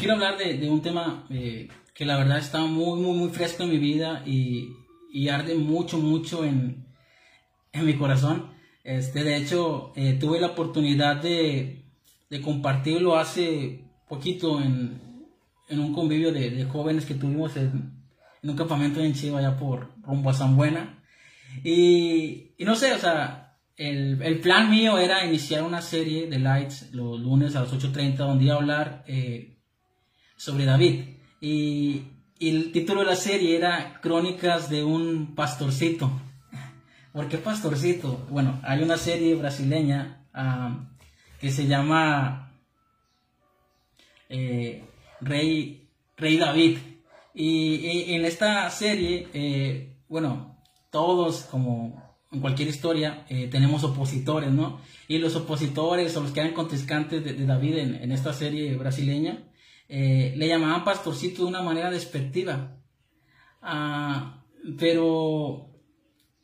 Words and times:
quiero 0.00 0.14
hablar 0.14 0.38
de, 0.38 0.68
un 0.68 0.80
tema 0.80 1.26
eh, 1.30 1.68
que 1.94 2.06
la 2.06 2.16
verdad 2.16 2.38
está 2.38 2.60
muy, 2.62 2.98
muy, 2.98 3.16
muy 3.16 3.28
fresco 3.28 3.64
en 3.64 3.70
mi 3.70 3.78
vida 3.78 4.22
y, 4.26 4.70
y 5.12 5.28
arde 5.28 5.54
mucho, 5.54 5.98
mucho 5.98 6.44
en, 6.44 6.86
en, 7.72 7.84
mi 7.84 7.94
corazón. 7.94 8.50
Este, 8.82 9.22
de 9.22 9.36
hecho, 9.36 9.92
eh, 9.94 10.16
tuve 10.18 10.40
la 10.40 10.48
oportunidad 10.48 11.16
de, 11.16 11.84
de, 12.30 12.40
compartirlo 12.40 13.18
hace 13.18 13.84
poquito 14.08 14.60
en, 14.60 15.00
en 15.68 15.78
un 15.78 15.92
convivio 15.92 16.32
de, 16.32 16.50
de, 16.50 16.64
jóvenes 16.64 17.04
que 17.04 17.14
tuvimos 17.14 17.56
en, 17.58 17.92
en 18.42 18.50
un 18.50 18.56
campamento 18.56 19.00
en 19.00 19.12
Chiva, 19.12 19.38
allá 19.38 19.58
por 19.58 19.92
rumbo 20.02 20.30
a 20.30 20.34
San 20.34 20.56
Buena. 20.56 21.04
Y, 21.62 22.54
y 22.56 22.64
no 22.64 22.74
sé, 22.74 22.94
o 22.94 22.98
sea, 22.98 23.58
el, 23.76 24.22
el, 24.22 24.40
plan 24.40 24.70
mío 24.70 24.98
era 24.98 25.26
iniciar 25.26 25.62
una 25.62 25.82
serie 25.82 26.26
de 26.26 26.38
lights 26.38 26.90
los 26.92 27.20
lunes 27.20 27.54
a 27.54 27.62
las 27.62 27.72
8.30 27.72 28.16
donde 28.16 28.44
iba 28.44 28.54
a 28.54 28.58
hablar 28.58 29.04
eh, 29.06 29.59
sobre 30.40 30.64
David. 30.64 31.04
Y, 31.42 32.04
el 32.40 32.72
título 32.72 33.00
de 33.00 33.06
la 33.06 33.16
serie 33.16 33.54
era 33.54 34.00
Crónicas 34.00 34.70
de 34.70 34.82
un 34.82 35.34
pastorcito. 35.34 36.10
¿Por 37.12 37.28
qué 37.28 37.36
pastorcito? 37.36 38.26
Bueno, 38.30 38.58
hay 38.62 38.82
una 38.82 38.96
serie 38.96 39.34
brasileña 39.34 40.24
que 41.38 41.50
se 41.50 41.66
llama 41.66 42.54
eh, 44.30 44.82
Rey, 45.20 45.86
Rey 46.16 46.38
David. 46.38 46.78
Y, 47.34 48.14
en 48.14 48.24
esta 48.24 48.70
serie, 48.70 49.28
eh, 49.34 49.98
bueno, 50.08 50.56
todos 50.88 51.42
como 51.50 52.16
en 52.32 52.40
cualquier 52.40 52.68
historia 52.68 53.26
eh, 53.28 53.48
tenemos 53.48 53.84
opositores, 53.84 54.50
¿no? 54.50 54.80
Y 55.06 55.18
los 55.18 55.36
opositores 55.36 56.16
o 56.16 56.22
los 56.22 56.30
que 56.30 56.40
eran 56.40 56.54
contestantes 56.54 57.22
de, 57.22 57.34
David 57.44 57.76
en, 57.76 58.12
esta 58.12 58.32
serie 58.32 58.74
brasileña 58.76 59.49
eh, 59.90 60.32
le 60.36 60.48
llamaban 60.48 60.84
pastorcito 60.84 61.42
de 61.42 61.48
una 61.48 61.62
manera 61.62 61.90
despectiva. 61.90 62.78
Ah, 63.60 64.44
pero 64.78 65.68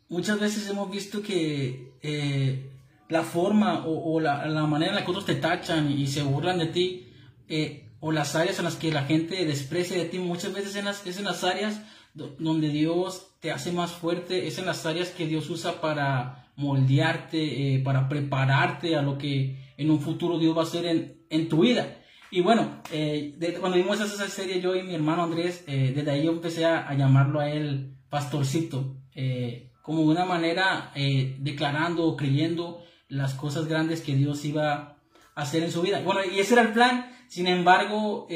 muchas 0.09 0.39
veces 0.39 0.69
hemos 0.69 0.91
visto 0.91 1.23
que 1.23 1.93
eh, 2.03 2.71
la 3.09 3.23
forma 3.23 3.87
o, 3.87 4.21
la, 4.21 4.47
manera 4.67 4.91
en 4.91 4.97
la 4.97 5.05
que 5.05 5.11
otros 5.11 5.27
te 5.27 5.37
tachan 5.37 5.91
y 5.91 6.07
se 6.09 6.23
burlan 6.23 6.59
de 6.59 6.67
ti, 6.67 7.03
o 8.01 8.13
las 8.13 8.35
áreas 8.35 8.59
en 8.59 8.65
las 8.65 8.77
que 8.77 8.91
la 8.91 9.05
gente 9.05 9.45
desprecia 9.47 9.97
de 9.97 10.07
ti, 10.07 10.19
muchas 10.19 10.53
veces 10.53 10.83
las, 10.85 11.07
es 11.07 11.19
en 11.19 11.25
las 11.25 11.45
áreas 11.45 11.81
donde 12.15 12.69
Dios 12.71 13.37
te 13.41 13.53
hace 13.53 13.73
más 13.73 13.93
fuerte, 13.93 14.47
es 14.47 14.59
en 14.59 14.67
las 14.67 14.87
áreas 14.87 15.11
que 15.11 15.27
Dios 15.27 15.51
usa 15.51 15.81
para 15.81 16.51
moldearte, 16.57 17.75
eh, 17.75 17.79
para 17.81 18.09
prepararte 18.09 18.97
a 18.97 19.03
lo 19.03 19.19
que 19.19 19.75
en 19.77 19.91
un 19.91 20.01
futuro 20.01 20.39
Dios 20.39 20.57
va 20.57 20.63
a 20.63 20.65
hacer 20.65 20.87
en, 21.29 21.49
tu 21.49 21.61
vida. 21.61 21.99
Y 22.31 22.41
bueno, 22.41 22.83
eh, 22.91 23.37
cuando 23.61 23.79
vimos 23.79 24.01
esa 24.01 24.29
serie, 24.29 24.61
yo 24.61 24.75
y 24.75 24.83
mi 24.83 24.95
hermano 24.95 25.23
Andrés, 25.23 25.65
eh, 25.67 25.93
desde 25.95 26.11
ahí 26.11 26.25
yo 26.25 26.33
empecé 26.33 26.65
a, 26.65 26.93
llamarlo 26.95 27.41
a 27.41 27.51
él 27.51 27.97
pastorcito, 28.11 28.97
como 29.83 30.01
de 30.01 30.09
una 30.09 30.25
manera 30.25 30.93
declarando 31.39 32.05
o 32.05 32.17
creyendo 32.17 32.83
las 33.09 33.35
cosas 33.35 33.67
grandes 33.67 34.01
que 34.01 34.15
Dios 34.15 34.45
iba 34.45 34.73
a 34.73 34.97
hacer 35.35 35.63
en 35.63 35.73
su 35.73 35.83
vida. 35.83 36.01
Bueno, 36.01 36.21
y 36.25 36.39
ese 36.41 36.55
era 36.55 36.63
el 36.63 36.73
plan, 36.73 37.13
sin 37.29 37.47
embargo, 37.47 38.27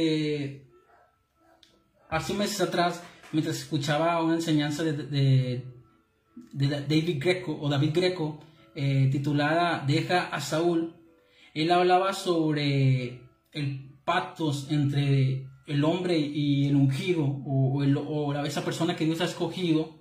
hace 2.10 2.34
meses 2.34 2.60
atrás, 2.60 3.02
mientras 3.32 3.56
escuchaba 3.58 4.22
una 4.22 4.34
enseñanza 4.34 4.82
de, 4.82 4.92
de, 4.92 5.64
David 6.52 7.18
Greco 7.22 7.58
o 7.60 7.68
David 7.68 7.92
Greco 7.94 8.40
eh, 8.74 9.08
titulada 9.10 9.84
Deja 9.86 10.26
a 10.26 10.40
Saúl, 10.40 10.94
él 11.54 11.70
hablaba 11.70 12.12
sobre 12.12 13.22
el 13.52 13.98
pacto 14.04 14.52
entre 14.70 15.46
el 15.66 15.84
hombre 15.84 16.18
y 16.18 16.66
el 16.66 16.76
ungido 16.76 17.24
o, 17.24 17.82
o, 17.82 18.44
esa 18.44 18.64
persona 18.64 18.96
que 18.96 19.04
Dios 19.04 19.20
ha 19.20 19.24
escogido. 19.24 20.00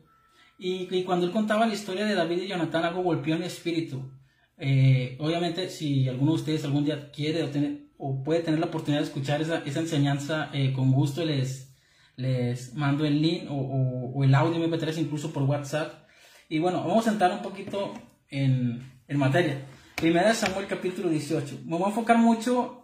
Y, 0.58 1.04
cuando 1.04 1.26
él 1.26 1.32
contaba 1.32 1.68
la 1.68 1.74
historia 1.74 2.06
de 2.06 2.16
David 2.16 2.44
y 2.44 2.48
Jonathan, 2.48 2.84
algo 2.84 3.04
golpeó 3.04 3.36
en 3.36 3.42
el 3.42 3.48
espíritu. 3.48 4.12
Eh, 4.58 5.16
obviamente, 5.20 5.70
si 5.70 6.10
alguno 6.10 6.34
de 6.34 6.40
ustedes 6.40 6.66
algún 6.66 6.84
día 6.84 7.12
quiere 7.12 7.44
o, 7.44 7.50
tener, 7.50 7.92
o 7.98 8.24
puede 8.24 8.42
tener 8.42 8.60
la 8.60 8.66
oportunidad 8.66 9.02
de 9.02 9.08
escuchar 9.08 9.42
esa, 9.42 9.60
esa 9.60 9.80
enseñanza, 9.80 10.50
eh, 10.54 10.74
con 10.74 10.92
gusto 10.92 11.24
les, 11.24 11.74
les 12.18 12.74
mando 12.74 13.06
el 13.06 13.22
link 13.22 13.44
o, 13.50 14.22
el 14.22 14.36
audio 14.36 14.60
MP3 14.68 14.98
incluso 14.98 15.32
por 15.32 15.44
WhatsApp. 15.44 16.08
Y 16.50 16.60
bueno, 16.60 16.84
vamos 16.86 17.08
a 17.08 17.12
entrar 17.12 17.32
un 17.32 17.42
poquito 17.42 17.94
en, 18.28 19.02
en 19.08 19.18
materia. 19.18 19.66
Primera 19.96 20.34
Samuel 20.34 20.68
capítulo 20.68 21.10
18. 21.10 21.62
Me 21.66 21.78
voy 21.78 21.84
a 21.84 21.88
enfocar 21.88 22.18
mucho 22.18 22.79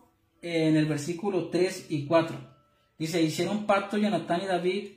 en 0.45 0.78
el 0.78 0.85
versículo 0.85 1.50
3 1.50 1.88
y 1.89 2.06
4. 2.06 2.38
Dice, 3.00 3.19
hicieron 3.22 3.66
pacto 3.66 3.97
Jonatán 3.97 4.41
y 4.44 4.45
David 4.45 4.89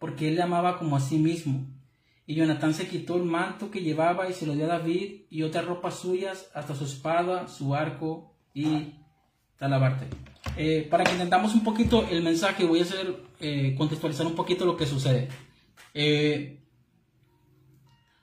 porque 0.00 0.26
él 0.26 0.34
le 0.34 0.42
amaba 0.42 0.78
como 0.78 0.96
a 0.96 1.00
sí 1.00 1.16
mismo. 1.18 1.64
Y 2.26 2.34
Jonatán 2.34 2.74
se 2.74 2.88
quitó 2.88 3.16
el 3.16 3.22
manto 3.22 3.70
que 3.70 3.82
llevaba 3.82 4.28
y 4.28 4.32
se 4.32 4.46
lo 4.46 4.54
dio 4.54 4.64
a 4.64 4.78
David 4.78 5.26
y 5.30 5.44
otras 5.44 5.64
ropas 5.64 6.00
suyas, 6.00 6.50
hasta 6.54 6.74
su 6.74 6.84
espada, 6.84 7.46
su 7.46 7.76
arco 7.76 8.34
y 8.52 8.94
talabarte. 9.56 10.06
Eh, 10.56 10.88
para 10.90 11.04
que 11.04 11.12
entendamos 11.12 11.54
un 11.54 11.62
poquito 11.62 12.04
el 12.10 12.24
mensaje, 12.24 12.64
voy 12.64 12.80
a 12.80 12.82
hacer 12.82 13.16
eh, 13.38 13.76
contextualizar 13.78 14.26
un 14.26 14.34
poquito 14.34 14.66
lo 14.66 14.76
que 14.76 14.86
sucede. 14.86 15.28
Eh, 15.94 16.64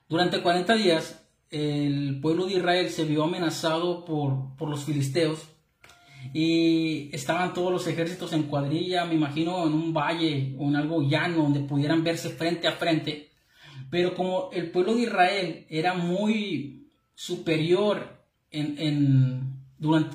durante 0.06 0.42
40 0.42 0.74
días, 0.74 1.26
el 1.50 2.20
pueblo 2.20 2.44
de 2.44 2.54
Israel 2.54 2.90
se 2.90 3.06
vio 3.06 3.24
amenazado 3.24 4.04
por, 4.04 4.54
por, 4.56 4.68
los 4.68 4.84
filisteos 4.84 5.53
y 6.32 7.10
estaban 7.12 7.54
todos 7.54 7.72
los 7.72 7.86
ejércitos 7.86 8.32
en 8.32 8.44
cuadrilla, 8.44 9.04
me 9.04 9.14
imagino 9.14 9.66
en 9.66 9.74
un 9.74 9.92
valle 9.92 10.54
o 10.58 10.68
en 10.68 10.76
algo 10.76 11.02
llano 11.02 11.42
donde 11.42 11.60
pudieran 11.60 12.02
verse 12.02 12.30
frente 12.30 12.66
a 12.66 12.72
frente. 12.72 13.30
Pero 13.90 14.14
como 14.14 14.50
el 14.52 14.70
pueblo 14.70 14.94
de 14.94 15.02
Israel 15.02 15.66
era 15.68 15.94
muy 15.94 16.90
superior 17.14 18.24
en, 18.50 18.78
en 18.78 19.54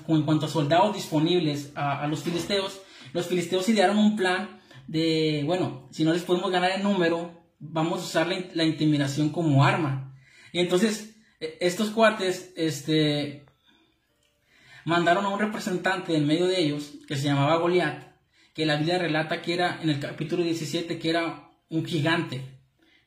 en 0.07 0.23
cuanto 0.23 0.45
a 0.45 0.49
soldados 0.49 0.95
disponibles 0.95 1.71
a, 1.75 2.07
los 2.07 2.23
filisteos, 2.23 2.81
los 3.13 3.27
filisteos 3.27 3.67
idearon 3.69 3.97
un 3.97 4.15
plan 4.15 4.61
de, 4.87 5.43
bueno, 5.45 5.87
si 5.91 6.03
no 6.03 6.13
les 6.13 6.23
podemos 6.23 6.51
ganar 6.51 6.71
el 6.71 6.83
número, 6.83 7.31
vamos 7.59 8.01
a 8.01 8.05
usar 8.05 8.27
la, 8.27 8.63
intimidación 8.63 9.29
como 9.29 9.63
arma. 9.63 10.15
Y 10.51 10.59
entonces, 10.59 11.15
e, 11.39 11.57
estos 11.61 11.91
cuates, 11.91 12.53
este, 12.55 13.45
mandaron 14.85 15.25
a 15.25 15.29
un 15.29 15.39
representante 15.39 16.15
en 16.15 16.27
medio 16.27 16.47
de 16.47 16.59
ellos, 16.61 16.93
que 17.07 17.15
se 17.15 17.27
llamaba 17.27 17.57
Goliat, 17.57 18.09
que 18.53 18.65
la 18.65 18.77
Biblia 18.77 18.99
relata 18.99 19.41
que 19.41 19.53
era, 19.53 19.79
en 19.81 19.89
el 19.89 19.99
capítulo 19.99 20.43
17, 20.43 20.99
que 20.99 21.09
era 21.09 21.49
un 21.69 21.85
gigante. 21.85 22.41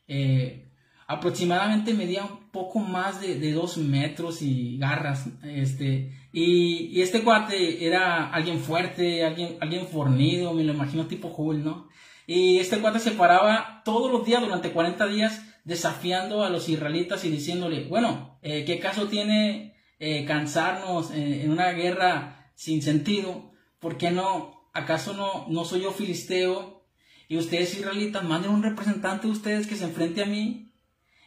Eh, 0.09 0.71
aproximadamente 1.06 1.94
medía 1.94 2.25
un 2.25 2.50
poco 2.50 2.78
más 2.78 3.21
de, 3.21 3.53
dos 3.53 3.77
metros 3.77 4.43
y 4.43 4.79
garras, 4.79 5.29
este, 5.44 6.12
y, 6.32 7.00
este 7.00 7.23
cuate 7.23 7.87
era 7.87 8.31
alguien 8.31 8.61
fuerte, 8.61 9.25
alguien, 9.25 9.56
alguien 9.61 9.87
fornido, 9.87 10.55
me 10.55 10.64
lo 10.64 10.73
imagino 10.73 11.06
tipo 11.06 11.29
Hulk, 11.29 11.62
¿no? 11.62 11.88
Y 12.26 12.58
este 12.58 12.79
cuate 12.79 12.99
se 12.99 13.11
paraba 13.11 13.82
todos 13.85 14.11
los 14.11 14.25
días 14.25 14.41
durante 14.41 14.70
40 14.70 15.06
días 15.08 15.44
desafiando 15.64 16.44
a 16.44 16.50
los 16.50 16.69
israelitas 16.69 17.25
y 17.25 17.31
diciéndole, 17.31 17.85
bueno, 17.88 18.38
eh, 18.43 18.64
¿qué 18.64 18.79
caso 18.79 19.08
tiene 19.08 19.72
eh, 20.02 20.25
cansarnos 20.26 21.12
en 21.12 21.50
una 21.50 21.70
guerra 21.70 22.50
sin 22.54 22.82
sentido? 22.82 23.52
¿Por 23.78 23.96
qué 23.96 24.10
no? 24.10 24.69
¿Acaso 24.75 25.14
no, 25.14 25.46
no 25.49 25.64
soy 25.64 25.82
yo 25.82 25.93
filisteo? 25.93 26.84
Y 27.28 27.38
ustedes 27.38 27.75
israelitas, 27.75 28.25
manden 28.25 28.50
un 28.50 28.62
representante 28.62 29.26
de 29.26 29.32
ustedes 29.32 29.66
que 29.66 29.76
se 29.76 29.84
enfrente 29.84 30.22
a 30.22 30.26
mí 30.26 30.72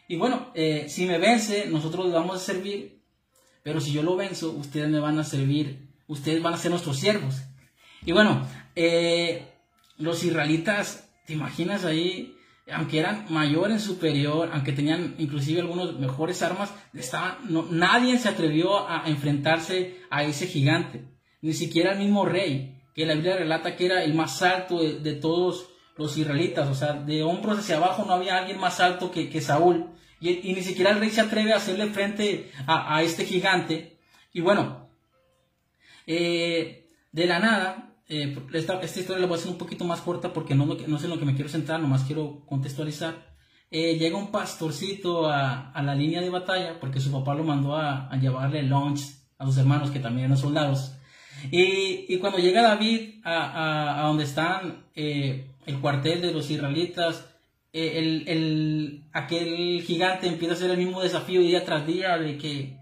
y 0.07 0.17
bueno, 0.17 0.51
eh, 0.53 0.85
si 0.87 1.05
me 1.05 1.17
vence, 1.17 1.65
nosotros 1.67 2.11
vamos 2.11 2.35
a 2.35 2.39
servir, 2.39 3.01
pero 3.63 3.81
si 3.81 3.91
yo 3.91 4.03
lo 4.03 4.15
venzo, 4.15 4.51
ustedes 4.51 4.89
me 4.89 4.99
van 4.99 5.17
a 5.17 5.23
servir, 5.23 5.89
ustedes 6.07 6.43
van 6.43 6.53
a 6.53 6.57
ser 6.57 6.71
nuestros 6.71 6.99
siervos. 6.99 7.41
Y 8.05 8.11
bueno, 8.11 8.47
eh, 8.75 9.47
los 9.97 10.23
israelitas, 10.23 11.09
¿te 11.25 11.33
imaginas 11.33 11.85
ahí? 11.85 12.34
Aunque 12.71 12.99
eran 12.99 13.25
mayor 13.29 13.69
en 13.69 13.79
superior, 13.79 14.49
aunque 14.51 14.71
tenían 14.71 15.15
inclusive 15.19 15.61
algunos 15.61 15.99
mejores 15.99 16.41
armas, 16.41 16.73
no, 17.47 17.67
nadie 17.69 18.17
se 18.17 18.29
atrevió 18.29 18.89
a 18.89 19.03
enfrentarse 19.05 20.01
a 20.09 20.23
ese 20.23 20.47
gigante, 20.47 21.05
ni 21.41 21.53
siquiera 21.53 21.93
el 21.93 21.99
mismo 21.99 22.25
rey, 22.25 22.81
que 22.95 23.05
la 23.05 23.13
Biblia 23.13 23.37
relata 23.37 23.75
que 23.75 23.85
era 23.85 24.03
el 24.03 24.15
más 24.15 24.41
alto 24.41 24.81
de, 24.81 24.99
de 24.99 25.13
todos 25.13 25.69
los 25.95 26.17
israelitas, 26.17 26.67
o 26.67 26.73
sea, 26.73 26.93
de 26.93 27.23
hombros 27.23 27.59
hacia 27.59 27.77
abajo 27.77 28.03
no 28.05 28.13
había 28.13 28.37
alguien 28.37 28.59
más 28.59 28.79
alto 28.79 29.11
que, 29.11 29.29
que 29.29 29.41
Saúl, 29.41 29.91
y, 30.19 30.53
ni 30.53 30.61
siquiera 30.61 30.91
el 30.91 30.99
rey 30.99 31.09
se 31.09 31.21
atreve 31.21 31.53
a 31.53 31.57
hacerle 31.57 31.87
frente 31.87 32.51
a, 32.65 32.95
a 32.95 33.03
este 33.03 33.25
gigante. 33.25 33.99
Y 34.33 34.41
bueno, 34.41 34.89
eh, 36.07 36.89
de 37.11 37.25
la 37.25 37.39
nada, 37.39 37.94
eh, 38.07 38.37
esta, 38.53 38.79
esta, 38.81 38.99
historia 38.99 39.21
la 39.21 39.27
voy 39.27 39.37
a 39.37 39.39
hacer 39.39 39.51
un 39.51 39.57
poquito 39.57 39.85
más 39.85 40.01
corta 40.01 40.33
porque 40.33 40.55
no, 40.55 40.65
no 40.65 40.99
sé 40.99 41.05
en 41.05 41.11
lo 41.11 41.19
que 41.19 41.25
me 41.25 41.35
quiero 41.35 41.49
centrar, 41.49 41.79
nomás 41.79 42.03
quiero 42.03 42.45
contextualizar. 42.45 43.35
Eh, 43.71 43.97
llega 43.97 44.17
un 44.17 44.31
pastorcito 44.31 45.27
a, 45.27 45.71
a, 45.71 45.81
la 45.81 45.95
línea 45.95 46.21
de 46.21 46.29
batalla 46.29 46.79
porque 46.79 46.99
su 46.99 47.11
papá 47.11 47.33
lo 47.33 47.43
mandó 47.43 47.75
a, 47.75 48.07
a 48.07 48.17
llevarle 48.17 48.63
lunch 48.63 49.01
a 49.37 49.45
sus 49.45 49.57
hermanos 49.57 49.91
que 49.91 49.99
también 49.99 50.25
eran 50.25 50.37
soldados. 50.37 50.95
Y, 51.51 52.17
cuando 52.17 52.39
llega 52.39 52.61
David 52.61 53.21
a, 53.23 54.03
donde 54.07 54.23
están 54.23 54.85
eh, 54.95 55.51
el 55.65 55.79
cuartel 55.79 56.21
de 56.21 56.31
los 56.31 56.49
israelitas, 56.49 57.29
eh, 57.73 58.23
el, 58.27 59.03
aquel 59.13 59.81
gigante 59.83 60.27
empieza 60.27 60.53
a 60.53 60.57
hacer 60.57 60.71
el 60.71 60.77
mismo 60.77 61.01
desafío 61.01 61.41
día 61.41 61.65
tras 61.65 61.85
día 61.85 62.17
de 62.17 62.37
que 62.37 62.77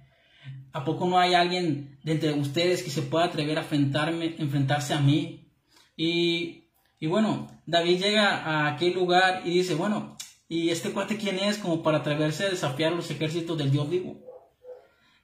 ¿a 0.73 0.83
poco 0.83 1.07
no 1.07 1.19
hay 1.19 1.35
alguien 1.35 1.99
de 2.03 2.13
entre 2.13 2.33
ustedes 2.33 2.83
que 2.83 2.89
se 2.89 3.03
pueda 3.03 3.25
atrever 3.25 3.57
a 3.57 3.61
enfrentarme, 3.61 4.35
enfrentarse 4.39 4.93
a 4.93 4.99
mí? 4.99 5.47
Y, 5.95 6.65
y 6.99 7.07
bueno, 7.07 7.47
David 7.65 8.01
llega 8.01 8.43
a 8.43 8.73
aquel 8.73 8.93
lugar 8.93 9.43
y 9.45 9.51
dice, 9.51 9.75
bueno, 9.75 10.17
¿y 10.49 10.69
este 10.69 10.91
cuate 10.91 11.17
quién 11.17 11.39
es 11.39 11.57
como 11.57 11.83
para 11.83 11.99
atreverse 11.99 12.45
a 12.45 12.49
desafiar 12.49 12.91
los 12.91 13.09
ejércitos 13.11 13.57
del 13.57 13.71
Dios 13.71 13.89
vivo? 13.89 14.19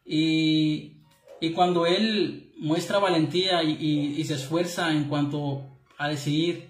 Y, 0.06 1.00
y 1.42 1.52
cuando 1.52 1.86
él 1.86 2.54
muestra 2.58 3.00
valentía 3.00 3.64
y, 3.64 4.24
se 4.24 4.36
esfuerza 4.36 4.92
en 4.92 5.06
cuanto 5.06 5.80
a 5.98 6.10
decidir 6.10 6.70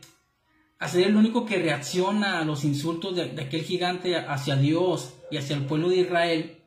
a 0.77 0.87
ser 0.87 1.07
el 1.07 1.17
único 1.17 1.45
que 1.45 1.57
reacciona 1.57 2.39
a 2.39 2.45
los 2.45 2.63
insultos 2.63 3.15
de, 3.15 3.41
aquel 3.41 3.63
gigante 3.63 4.15
hacia 4.15 4.55
Dios 4.55 5.13
y 5.29 5.37
hacia 5.37 5.57
el 5.57 5.65
pueblo 5.65 5.89
de 5.89 5.97
Israel, 5.97 6.63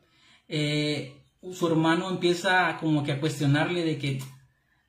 eh, 0.49 1.22
su 1.53 1.67
hermano 1.67 2.11
empieza 2.11 2.77
como 2.79 3.03
que 3.03 3.13
a 3.13 3.21
cuestionarle 3.21 3.85
de 3.85 3.99
que, 3.99 4.23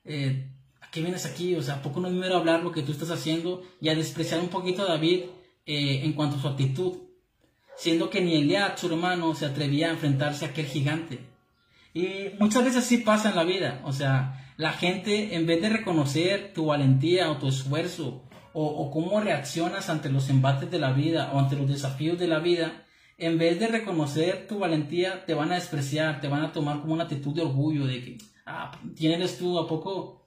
eh, 0.04 0.50
¿a 0.80 0.90
qué 0.90 1.00
vienes 1.00 1.26
aquí? 1.26 1.54
O 1.56 1.62
sea, 1.62 1.74
¿a 1.74 1.82
poco 1.82 2.00
no 2.00 2.08
a 2.08 2.36
hablar 2.36 2.62
lo 2.62 2.72
que 2.72 2.82
tú 2.82 2.92
estás 2.92 3.10
haciendo? 3.10 3.62
Y 3.80 3.88
a 3.88 3.94
despreciar 3.94 4.40
un 4.40 4.48
poquito 4.48 4.82
a 4.82 4.88
David 4.88 5.24
eh, 5.66 6.02
en 6.04 6.12
cuanto 6.12 6.36
a 6.36 6.40
su 6.40 6.48
actitud, 6.48 6.98
siendo 7.76 8.10
que 8.10 8.20
ni 8.20 8.36
Eliad, 8.36 8.76
su 8.76 8.86
hermano, 8.86 9.34
se 9.34 9.46
atrevía 9.46 9.88
a 9.88 9.92
enfrentarse 9.92 10.44
a 10.44 10.48
aquel 10.48 10.66
gigante. 10.66 11.20
Y 11.92 12.30
muchas 12.38 12.64
veces 12.64 12.84
sí 12.84 12.98
pasa 12.98 13.30
en 13.30 13.36
la 13.36 13.44
vida, 13.44 13.80
o 13.84 13.92
sea, 13.92 14.52
la 14.56 14.72
gente 14.72 15.34
en 15.34 15.46
vez 15.46 15.62
de 15.62 15.68
reconocer 15.68 16.52
tu 16.52 16.66
valentía 16.66 17.30
o 17.30 17.38
tu 17.38 17.48
esfuerzo 17.48 18.22
o, 18.56 18.90
cómo 18.92 19.20
reaccionas 19.20 19.90
ante 19.90 20.08
los 20.08 20.30
embates 20.30 20.70
de 20.70 20.78
la 20.78 20.92
vida 20.92 21.30
o 21.32 21.40
ante 21.40 21.56
los 21.56 21.68
desafíos 21.68 22.18
de 22.20 22.28
la 22.28 22.38
vida, 22.38 22.84
en 23.18 23.38
vez 23.38 23.60
de 23.60 23.68
reconocer 23.68 24.46
tu 24.48 24.58
valentía, 24.58 25.24
te 25.24 25.34
van 25.34 25.52
a 25.52 25.56
despreciar, 25.56 26.20
te 26.20 26.28
van 26.28 26.42
a 26.42 26.52
tomar 26.52 26.80
como 26.80 26.94
una 26.94 27.04
actitud 27.04 27.34
de 27.34 27.42
orgullo, 27.42 27.86
de 27.86 28.02
que, 28.02 28.18
ah, 28.46 28.72
tienes 28.96 29.38
tú? 29.38 29.58
¿A 29.58 29.68
poco, 29.68 30.26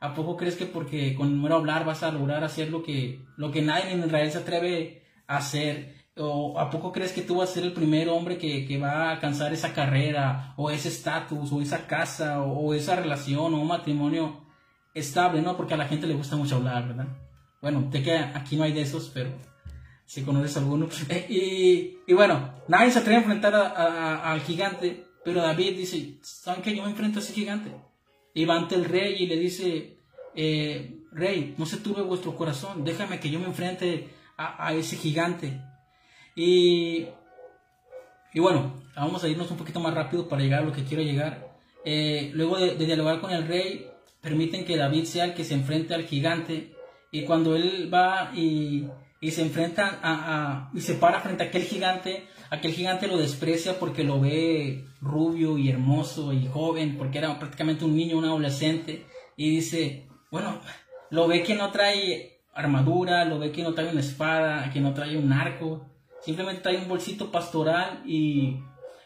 ¿A 0.00 0.14
poco 0.14 0.36
crees 0.36 0.56
que 0.56 0.66
porque 0.66 1.14
con 1.14 1.36
número 1.36 1.56
hablar 1.56 1.84
vas 1.84 2.02
a 2.02 2.10
lograr 2.10 2.42
hacer 2.44 2.70
lo 2.70 2.82
que, 2.82 3.24
lo 3.36 3.50
que 3.50 3.62
nadie 3.62 3.92
en 3.92 4.00
Israel 4.00 4.30
se 4.30 4.38
atreve 4.38 5.02
a 5.26 5.36
hacer? 5.36 5.94
¿O 6.16 6.58
a 6.58 6.70
poco 6.70 6.92
crees 6.92 7.12
que 7.12 7.22
tú 7.22 7.36
vas 7.36 7.50
a 7.50 7.54
ser 7.54 7.64
el 7.64 7.72
primer 7.72 8.08
hombre 8.08 8.36
que, 8.36 8.66
que 8.66 8.78
va 8.78 9.08
a 9.08 9.10
alcanzar 9.12 9.52
esa 9.52 9.72
carrera, 9.72 10.54
o 10.56 10.70
ese 10.70 10.88
estatus, 10.88 11.52
o 11.52 11.62
esa 11.62 11.86
casa, 11.86 12.42
o, 12.42 12.74
esa 12.74 12.96
relación, 12.96 13.54
o 13.54 13.60
un 13.60 13.68
matrimonio 13.68 14.44
estable, 14.94 15.40
¿no? 15.40 15.56
Porque 15.56 15.74
a 15.74 15.78
la 15.78 15.88
gente 15.88 16.06
le 16.06 16.14
gusta 16.14 16.36
mucho 16.36 16.56
hablar, 16.56 16.88
¿verdad? 16.88 17.08
Bueno, 17.62 17.88
te 17.90 18.02
que 18.02 18.16
aquí 18.16 18.56
no 18.56 18.64
hay 18.64 18.72
de 18.72 18.82
esos, 18.82 19.10
pero 19.14 19.30
si 20.12 20.24
conoces 20.24 20.54
alguno. 20.58 20.90
Eh, 21.08 21.26
y, 21.30 22.10
y, 22.10 22.14
bueno, 22.14 22.52
nadie 22.68 22.90
se 22.90 22.98
atreve 22.98 23.16
a 23.16 23.20
enfrentar 23.20 23.54
al 23.54 24.42
gigante, 24.42 25.06
pero 25.24 25.40
David 25.40 25.78
dice, 25.78 26.18
¿saben 26.20 26.60
qué? 26.60 26.76
Yo 26.76 26.82
me 26.82 26.90
enfrento 26.90 27.18
a 27.18 27.22
ese 27.22 27.32
gigante. 27.32 27.72
Y 28.34 28.44
va 28.44 28.56
ante 28.56 28.74
el 28.74 28.84
rey 28.84 29.14
y 29.18 29.26
le 29.26 29.36
dice, 29.36 29.96
eh, 30.34 30.98
rey, 31.12 31.54
no 31.56 31.64
se 31.64 31.78
turbe 31.78 32.02
vuestro 32.02 32.36
corazón, 32.36 32.84
déjame 32.84 33.20
que 33.20 33.30
yo 33.30 33.40
me 33.40 33.46
enfrente 33.46 34.10
a, 34.36 34.66
a 34.66 34.74
ese 34.74 34.96
gigante. 34.96 35.62
Y, 36.36 37.06
y 38.34 38.40
bueno, 38.40 38.82
vamos 38.94 39.24
a 39.24 39.28
irnos 39.28 39.50
un 39.50 39.56
poquito 39.56 39.80
más 39.80 39.94
rápido 39.94 40.28
para 40.28 40.42
llegar 40.42 40.62
a 40.62 40.66
lo 40.66 40.72
que 40.72 40.84
quiero 40.84 41.02
llegar. 41.02 41.56
Eh, 41.86 42.32
luego 42.34 42.58
de, 42.58 42.74
dialogar 42.76 43.18
con 43.22 43.30
el 43.30 43.48
rey, 43.48 43.86
permiten 44.20 44.66
que 44.66 44.76
David 44.76 45.04
sea 45.04 45.24
el 45.24 45.32
que 45.32 45.44
se 45.44 45.54
enfrente 45.54 45.94
al 45.94 46.04
gigante. 46.04 46.74
Y 47.10 47.24
cuando 47.24 47.56
él 47.56 47.90
va 47.92 48.30
y, 48.34 48.88
y 49.22 49.30
se 49.30 49.40
enfrenta 49.40 50.00
a, 50.02 50.70
y 50.74 50.82
se 50.82 50.94
para 50.94 51.20
frente 51.20 51.44
a 51.44 51.46
aquel 51.46 51.62
gigante, 51.62 52.26
aquel 52.50 52.72
gigante 52.72 53.06
lo 53.06 53.16
desprecia 53.16 53.78
porque 53.78 54.04
lo 54.04 54.20
ve 54.20 54.84
rubio 55.00 55.56
y 55.56 55.70
hermoso 55.70 56.34
y 56.34 56.46
joven, 56.46 56.98
porque 56.98 57.18
era 57.18 57.38
prácticamente 57.38 57.86
un 57.86 57.96
niño, 57.96 58.18
un 58.18 58.26
adolescente. 58.26 59.06
Y 59.36 59.48
dice, 59.48 60.08
bueno, 60.30 60.60
lo 61.08 61.26
ve 61.26 61.42
que 61.42 61.54
no 61.54 61.70
trae 61.70 62.40
armadura, 62.52 63.24
lo 63.24 63.38
ve 63.38 63.50
que 63.50 63.62
no 63.62 63.72
trae 63.72 63.90
una 63.90 64.00
espada, 64.00 64.70
que 64.70 64.80
no 64.80 64.92
trae 64.92 65.16
un 65.16 65.32
arco, 65.32 65.86
Simplemente 66.22 66.62
trae 66.62 66.78
un 66.78 66.88
bolsito 66.88 67.32
pastoral 67.32 68.02
y, 68.06 68.60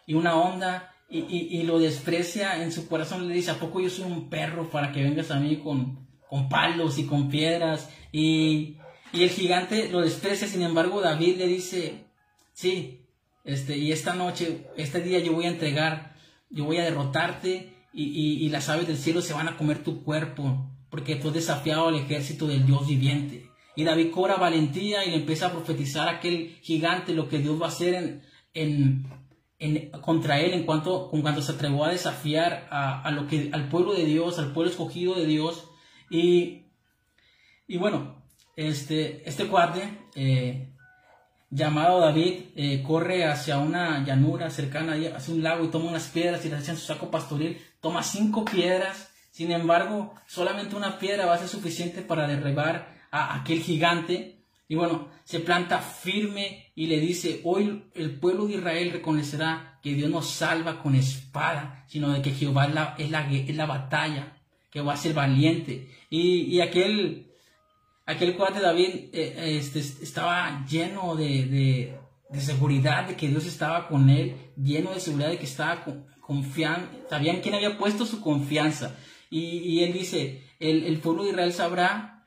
una 0.09 0.37
onda 0.37 0.95
y, 1.09 1.63
lo 1.63 1.79
desprecia 1.79 2.63
en 2.63 2.71
su 2.73 2.89
corazón. 2.89 3.27
Le 3.27 3.35
dice, 3.35 3.51
¿a 3.51 3.55
poco 3.55 3.81
yo 3.81 3.89
soy 3.89 4.05
un 4.05 4.29
perro 4.29 4.69
para 4.71 4.93
que 4.93 5.03
vengas 5.03 5.31
a 5.31 5.41
mí 5.41 5.57
con, 5.57 6.07
palos 6.51 6.99
y 6.99 7.07
con 7.07 7.31
piedras? 7.31 7.91
Y, 8.13 8.77
el 9.13 9.31
gigante 9.31 9.89
lo 9.89 10.01
desprecia. 10.01 10.49
Sin 10.49 10.63
embargo, 10.63 11.01
David 11.01 11.39
le 11.39 11.47
dice, 11.47 12.07
sí, 12.53 13.07
este, 13.45 13.77
y 13.77 13.93
esta 13.93 14.15
noche, 14.15 14.67
este 14.77 15.01
día 15.01 15.19
yo 15.21 15.33
voy 15.33 15.47
a 15.47 15.51
entregar, 15.51 16.17
yo 16.51 16.65
voy 16.65 16.79
a 16.79 16.85
derrotarte 16.85 17.75
y, 17.93 18.45
y 18.45 18.49
las 18.49 18.69
aves 18.69 18.87
del 18.87 18.99
cielo 18.99 19.23
se 19.23 19.33
van 19.33 19.49
a 19.49 19.57
comer 19.57 19.83
tu 19.83 20.03
cuerpo 20.03 20.71
porque 20.91 21.17
tú 21.17 21.29
has 21.29 21.35
desafiado 21.35 21.89
al 21.89 21.97
ejército 21.97 22.47
del 22.47 22.65
Dios 22.65 22.87
viviente. 22.87 23.51
Y 23.75 23.85
David 23.85 24.11
cobra 24.11 24.37
valentía 24.37 25.05
y 25.05 25.11
le 25.11 25.17
empieza 25.17 25.49
a 25.49 25.53
profetizar 25.53 26.09
a 26.09 26.13
aquel 26.13 26.57
gigante 26.63 27.13
lo 27.13 27.29
que 27.29 27.39
Dios 27.39 27.61
va 27.61 27.67
a 27.67 27.69
hacer 27.69 28.23
en, 28.55 29.07
contra 30.01 30.41
él 30.41 30.55
en 30.55 30.65
cuanto, 30.65 31.11
con 31.11 31.21
cuanto 31.21 31.43
se 31.43 31.53
atrevió 31.53 31.85
a 31.85 31.91
desafiar 31.91 32.69
a, 32.71 33.11
lo 33.11 33.27
que, 33.27 33.51
al 33.53 33.69
pueblo 33.69 33.93
de 33.93 34.07
Dios, 34.07 34.39
al 34.39 34.53
pueblo 34.53 34.71
escogido 34.71 35.15
de 35.15 35.27
Dios. 35.27 35.69
Y, 36.09 36.69
y 37.67 37.77
bueno, 37.77 38.25
este, 38.57 39.29
este 39.29 39.49
eh, 40.15 40.69
llamado 41.51 42.01
David 42.01 42.47
eh, 42.57 42.83
corre 42.83 43.25
hacia 43.27 43.59
una 43.59 44.05
llanura 44.05 44.51
cercana, 44.51 44.97
hacia 45.15 45.35
un 45.35 45.43
lago 45.43 45.65
y 45.65 45.69
toma 45.69 45.91
unas 45.91 46.09
piedras 46.09 46.45
y 46.45 46.49
las 46.49 46.63
echa 46.63 46.73
en 46.73 46.79
su 46.79 46.87
saco 46.87 47.11
pastoril, 47.11 47.61
toma 47.81 48.03
cinco 48.03 48.45
piedras, 48.45 49.11
sin 49.31 49.53
embargo, 49.53 50.15
solamente 50.27 50.77
una 50.77 50.99
piedra 50.99 51.27
va 51.27 51.35
a 51.35 51.39
ser 51.39 51.49
suficiente 51.49 52.01
para 52.01 52.27
derribar 52.27 52.97
a 53.11 53.39
aquel 53.39 53.61
gigante. 53.61 54.45
Y 54.69 54.75
bueno, 54.75 55.11
se 55.25 55.41
planta 55.41 55.79
firme 55.79 56.73
y 56.75 56.87
le 56.87 56.99
dice, 57.01 57.43
hoy 57.45 57.85
el 57.95 58.19
pueblo 58.19 58.47
de 58.47 58.55
Israel 58.55 58.93
reconocerá 58.93 59.79
que 59.83 59.93
Dios 59.93 60.11
no 60.11 60.23
salva 60.23 60.83
con 60.83 60.95
espada, 60.95 61.85
sino 61.87 62.13
de 62.13 62.23
que 62.23 62.33
Jehová 62.33 62.67
es 62.67 62.75
la, 62.75 62.95
es 62.99 63.11
la, 63.11 63.31
es 63.31 63.57
la 63.57 63.67
batalla, 63.67 64.39
que 64.71 64.81
va 64.81 64.95
a 64.95 64.97
ser 64.97 65.15
valiente. 65.15 65.89
Y, 66.11 66.61
aquel, 66.61 67.26
aquel 68.07 68.37
cuate 68.37 68.61
David 68.61 69.11
eh, 69.13 69.59
este, 69.59 69.81
estaba 69.81 70.65
lleno 70.67 71.17
de, 71.17 71.99
de, 72.31 72.41
seguridad 72.41 73.09
de 73.09 73.17
que 73.17 73.29
Dios 73.29 73.47
estaba 73.47 73.89
con 73.89 74.09
él, 74.09 74.37
lleno 74.57 74.93
de 74.93 75.01
seguridad 75.01 75.31
de 75.31 75.39
que 75.39 75.45
estaba 75.45 75.85
confiando, 76.21 76.89
sabían 77.11 77.41
quién 77.41 77.55
había 77.55 77.77
puesto 77.77 78.07
su 78.07 78.21
confianza. 78.21 78.97
Y, 79.29 79.83
él 79.83 79.93
dice, 79.93 80.45
el, 80.61 80.85
el 80.85 80.99
pueblo 81.01 81.25
de 81.25 81.31
Israel 81.31 81.53
sabrá 81.53 82.27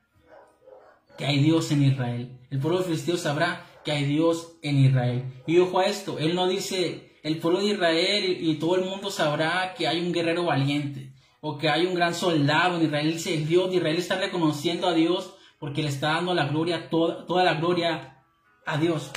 que 1.17 1.25
hay 1.25 1.41
Dios 1.41 1.71
en 1.71 1.83
Israel. 1.83 2.39
El 2.49 2.59
pueblo 2.59 2.83
filisteo 2.83 3.17
sabrá 3.17 3.65
que 3.83 3.91
hay 3.91 4.05
Dios 4.05 4.57
en 4.61 4.77
Israel. 4.77 5.23
Y 5.47 5.59
ojo 5.59 5.79
a 5.79 5.85
esto, 5.85 6.19
él 6.19 6.35
no 6.35 6.47
dice 6.47 7.17
el 7.23 7.37
pueblo 7.39 7.59
de 7.59 7.73
Israel 7.73 8.37
y, 8.39 8.55
todo 8.55 8.75
el 8.75 8.85
mundo 8.85 9.11
sabrá 9.11 9.73
que 9.77 9.87
hay 9.87 9.99
un 9.99 10.11
guerrero 10.11 10.45
valiente 10.45 11.13
o 11.41 11.57
que 11.57 11.69
hay 11.69 11.85
un 11.85 11.95
gran 11.95 12.13
soldado 12.13 12.77
en 12.77 12.85
Israel. 12.85 13.13
Dice, 13.13 13.33
el 13.33 13.47
Dios 13.47 13.69
de 13.69 13.77
Israel 13.77 13.97
está 13.97 14.17
reconociendo 14.17 14.87
a 14.87 14.93
Dios 14.93 15.35
porque 15.59 15.83
le 15.83 15.89
está 15.89 16.13
dando 16.13 16.33
la 16.33 16.47
gloria, 16.47 16.89
toda, 16.89 17.25
toda 17.25 17.43
la 17.43 17.55
gloria 17.55 18.23
a 18.65 18.77
Dios. 18.77 19.11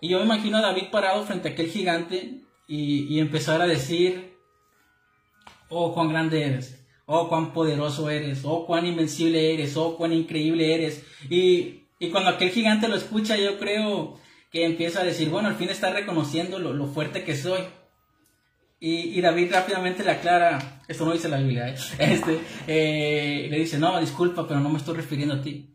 Y 0.00 0.08
yo 0.08 0.18
me 0.18 0.24
imagino 0.24 0.58
a 0.58 0.62
David 0.62 0.90
parado 0.90 1.22
frente 1.24 1.48
a 1.48 1.52
aquel 1.52 1.68
gigante 1.68 2.42
y, 2.66 3.14
y 3.14 3.20
empezar 3.20 3.60
a 3.60 3.66
decir, 3.66 4.36
oh, 5.68 5.92
cuán 5.94 6.08
grande 6.08 6.44
eres 6.44 6.82
oh, 7.06 7.28
cuán 7.28 7.52
poderoso 7.52 8.10
eres, 8.10 8.40
oh, 8.44 8.66
cuán 8.66 8.86
invencible 8.86 9.52
eres, 9.52 9.76
oh, 9.76 9.96
cuán 9.96 10.12
increíble 10.12 10.74
eres. 10.74 11.04
Y, 11.28 11.84
y 11.98 12.10
cuando 12.10 12.30
aquel 12.30 12.50
gigante 12.50 12.88
lo 12.88 12.96
escucha, 12.96 13.36
yo 13.36 13.58
creo 13.58 14.18
que 14.50 14.64
empieza 14.64 15.00
a 15.00 15.04
decir, 15.04 15.28
bueno, 15.28 15.48
al 15.48 15.56
fin 15.56 15.68
está 15.68 15.92
reconociendo 15.92 16.58
lo, 16.58 16.86
fuerte 16.86 17.24
que 17.24 17.36
soy. 17.36 17.60
Y, 18.80 19.20
David 19.20 19.52
rápidamente 19.52 20.02
le 20.02 20.10
aclara, 20.10 20.82
esto 20.88 21.04
no 21.04 21.12
dice 21.12 21.28
la 21.28 21.36
Biblia, 21.36 21.68
¿eh? 21.68 21.76
este, 22.00 22.40
eh, 22.66 23.46
le 23.48 23.58
dice, 23.58 23.78
no, 23.78 24.00
disculpa, 24.00 24.48
pero 24.48 24.58
no 24.58 24.70
me 24.70 24.78
estoy 24.78 24.96
refiriendo 24.96 25.36
a 25.36 25.40
ti. 25.42 25.71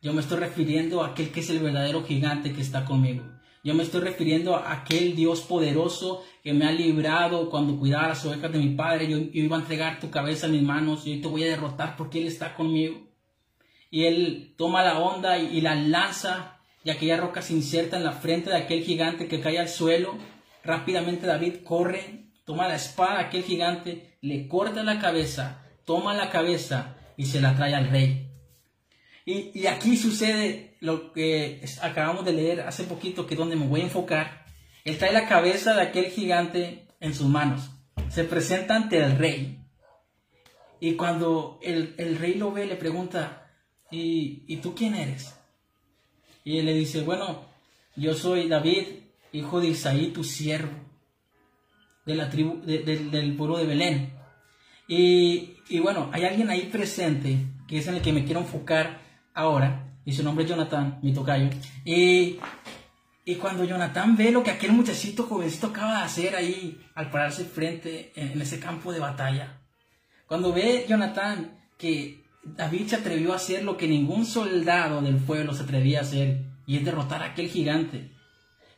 Yo 0.00 0.12
me 0.12 0.20
estoy 0.20 0.38
refiriendo 0.38 1.02
a 1.02 1.08
aquel 1.08 1.30
que 1.30 1.40
es 1.40 1.50
el 1.50 1.58
verdadero 1.58 2.04
gigante 2.04 2.52
que 2.52 2.60
está 2.60 2.84
conmigo. 2.84 3.24
Yo 3.64 3.74
me 3.74 3.82
estoy 3.82 4.00
refiriendo 4.00 4.54
a 4.54 4.72
aquel 4.72 5.16
Dios 5.16 5.40
poderoso 5.40 6.24
que 6.42 6.52
me 6.54 6.66
ha 6.66 6.72
librado 6.72 7.50
cuando 7.50 7.78
cuidaba 7.78 8.08
las 8.08 8.24
ovejas 8.24 8.52
de 8.52 8.58
mi 8.58 8.74
padre. 8.76 9.08
Yo, 9.08 9.18
iba 9.32 9.56
a 9.56 9.60
entregar 9.60 9.98
tu 9.98 10.10
cabeza 10.10 10.46
en 10.46 10.52
mis 10.52 10.62
manos 10.62 11.06
y 11.06 11.12
hoy 11.12 11.20
te 11.20 11.28
voy 11.28 11.44
a 11.44 11.48
derrotar 11.48 11.96
porque 11.96 12.20
Él 12.20 12.28
está 12.28 12.54
conmigo. 12.54 13.08
Y 13.90 14.04
Él 14.04 14.54
toma 14.56 14.84
la 14.84 14.98
onda 14.98 15.38
y, 15.38 15.60
la 15.60 15.74
lanza 15.74 16.60
y 16.84 16.90
aquella 16.90 17.16
roca 17.16 17.42
se 17.42 17.54
inserta 17.54 17.96
en 17.96 18.04
la 18.04 18.12
frente 18.12 18.50
de 18.50 18.56
aquel 18.56 18.84
gigante 18.84 19.26
que 19.26 19.40
cae 19.40 19.58
al 19.58 19.68
suelo. 19.68 20.16
Rápidamente 20.62 21.26
David 21.26 21.64
corre 21.64 22.28
toma 22.48 22.66
la 22.66 22.76
espada 22.76 23.20
aquel 23.20 23.42
gigante, 23.42 24.16
le 24.22 24.48
corta 24.48 24.82
la 24.82 24.98
cabeza, 24.98 25.66
toma 25.84 26.14
la 26.14 26.30
cabeza 26.30 26.96
y 27.18 27.26
se 27.26 27.42
la 27.42 27.54
trae 27.54 27.74
al 27.74 27.90
rey. 27.90 28.27
Y, 29.30 29.66
aquí 29.66 29.98
sucede 29.98 30.78
lo 30.80 31.12
que 31.12 31.60
acabamos 31.82 32.24
de 32.24 32.32
leer 32.32 32.62
hace 32.62 32.84
poquito, 32.84 33.26
que 33.26 33.34
es 33.34 33.38
donde 33.38 33.56
me 33.56 33.66
voy 33.66 33.82
a 33.82 33.84
enfocar. 33.84 34.46
Él 34.86 34.96
trae 34.96 35.12
la 35.12 35.28
cabeza 35.28 35.74
de 35.74 35.82
aquel 35.82 36.06
gigante 36.06 36.88
en 36.98 37.14
sus 37.14 37.26
manos. 37.26 37.68
Se 38.08 38.24
presenta 38.24 38.74
ante 38.74 38.96
el 38.96 39.18
rey. 39.18 39.58
Y 40.80 40.94
cuando 40.94 41.58
el, 41.60 42.16
rey 42.18 42.36
lo 42.36 42.52
ve, 42.52 42.64
le 42.64 42.76
pregunta, 42.76 43.52
¿Y, 43.90 44.44
¿y 44.46 44.56
tú 44.58 44.74
quién 44.74 44.94
eres? 44.94 45.38
Y 46.42 46.56
él 46.56 46.64
le 46.64 46.72
dice, 46.72 47.02
bueno, 47.02 47.44
yo 47.96 48.14
soy 48.14 48.48
David, 48.48 48.86
hijo 49.32 49.60
de 49.60 49.68
Isaí, 49.68 50.06
tu 50.06 50.24
siervo, 50.24 50.72
de 52.06 52.14
la 52.14 52.30
tribu, 52.30 52.62
del 52.64 53.36
pueblo 53.36 53.58
de 53.58 53.66
Belén. 53.66 54.14
Y, 54.88 55.56
y, 55.68 55.80
bueno, 55.80 56.08
hay 56.14 56.24
alguien 56.24 56.48
ahí 56.48 56.70
presente, 56.72 57.44
que 57.66 57.76
es 57.76 57.86
en 57.88 57.96
el 57.96 58.00
que 58.00 58.14
me 58.14 58.24
quiero 58.24 58.40
enfocar 58.40 59.06
ahora, 59.38 59.94
y 60.04 60.12
su 60.12 60.24
nombre 60.24 60.44
es 60.44 60.50
Jonathan, 60.50 60.98
mi 61.00 61.12
tocayo. 61.12 61.48
Y, 61.84 62.38
y 63.24 63.34
cuando 63.36 63.64
Jonathan 63.64 64.16
ve 64.16 64.32
lo 64.32 64.42
que 64.42 64.50
aquel 64.50 64.72
muchachito 64.72 65.22
jovencito 65.22 65.68
acaba 65.68 65.98
de 65.98 66.04
hacer 66.04 66.34
ahí 66.34 66.80
al 66.96 67.10
pararse 67.10 67.44
frente 67.44 68.12
en, 68.16 68.40
ese 68.40 68.58
campo 68.58 68.92
de 68.92 68.98
batalla, 68.98 69.60
cuando 70.26 70.52
ve 70.52 70.86
Jonathan 70.88 71.56
que 71.78 72.24
David 72.42 72.88
se 72.88 72.96
atrevió 72.96 73.32
a 73.32 73.36
hacer 73.36 73.62
lo 73.62 73.76
que 73.76 73.86
ningún 73.86 74.26
soldado 74.26 75.00
del 75.02 75.18
pueblo 75.18 75.54
se 75.54 75.62
atrevía 75.62 76.00
a 76.00 76.02
hacer, 76.02 76.44
y 76.66 76.76
es 76.76 76.84
derrotar 76.84 77.22
a 77.22 77.26
aquel 77.26 77.48
gigante. 77.48 78.10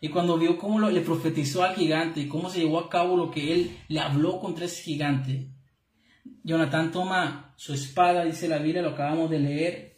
Y 0.02 0.10
cuando 0.10 0.38
vio 0.38 0.58
cómo 0.58 0.78
le 0.90 1.00
profetizó 1.00 1.64
al 1.64 1.74
gigante 1.74 2.20
y 2.20 2.28
cómo 2.28 2.50
se 2.50 2.60
llevó 2.60 2.80
a 2.80 2.90
cabo 2.90 3.16
lo 3.16 3.30
que 3.30 3.52
él 3.54 3.78
le 3.88 4.00
habló 4.00 4.40
contra 4.40 4.66
ese 4.66 4.82
gigante, 4.82 5.48
Jonathan 6.44 6.92
toma 6.92 7.54
su 7.56 7.72
espada, 7.72 8.24
dice 8.24 8.46
la 8.46 8.58
Biblia, 8.58 8.82
lo 8.82 8.90
acabamos 8.90 9.30
de 9.30 9.38
leer, 9.38 9.94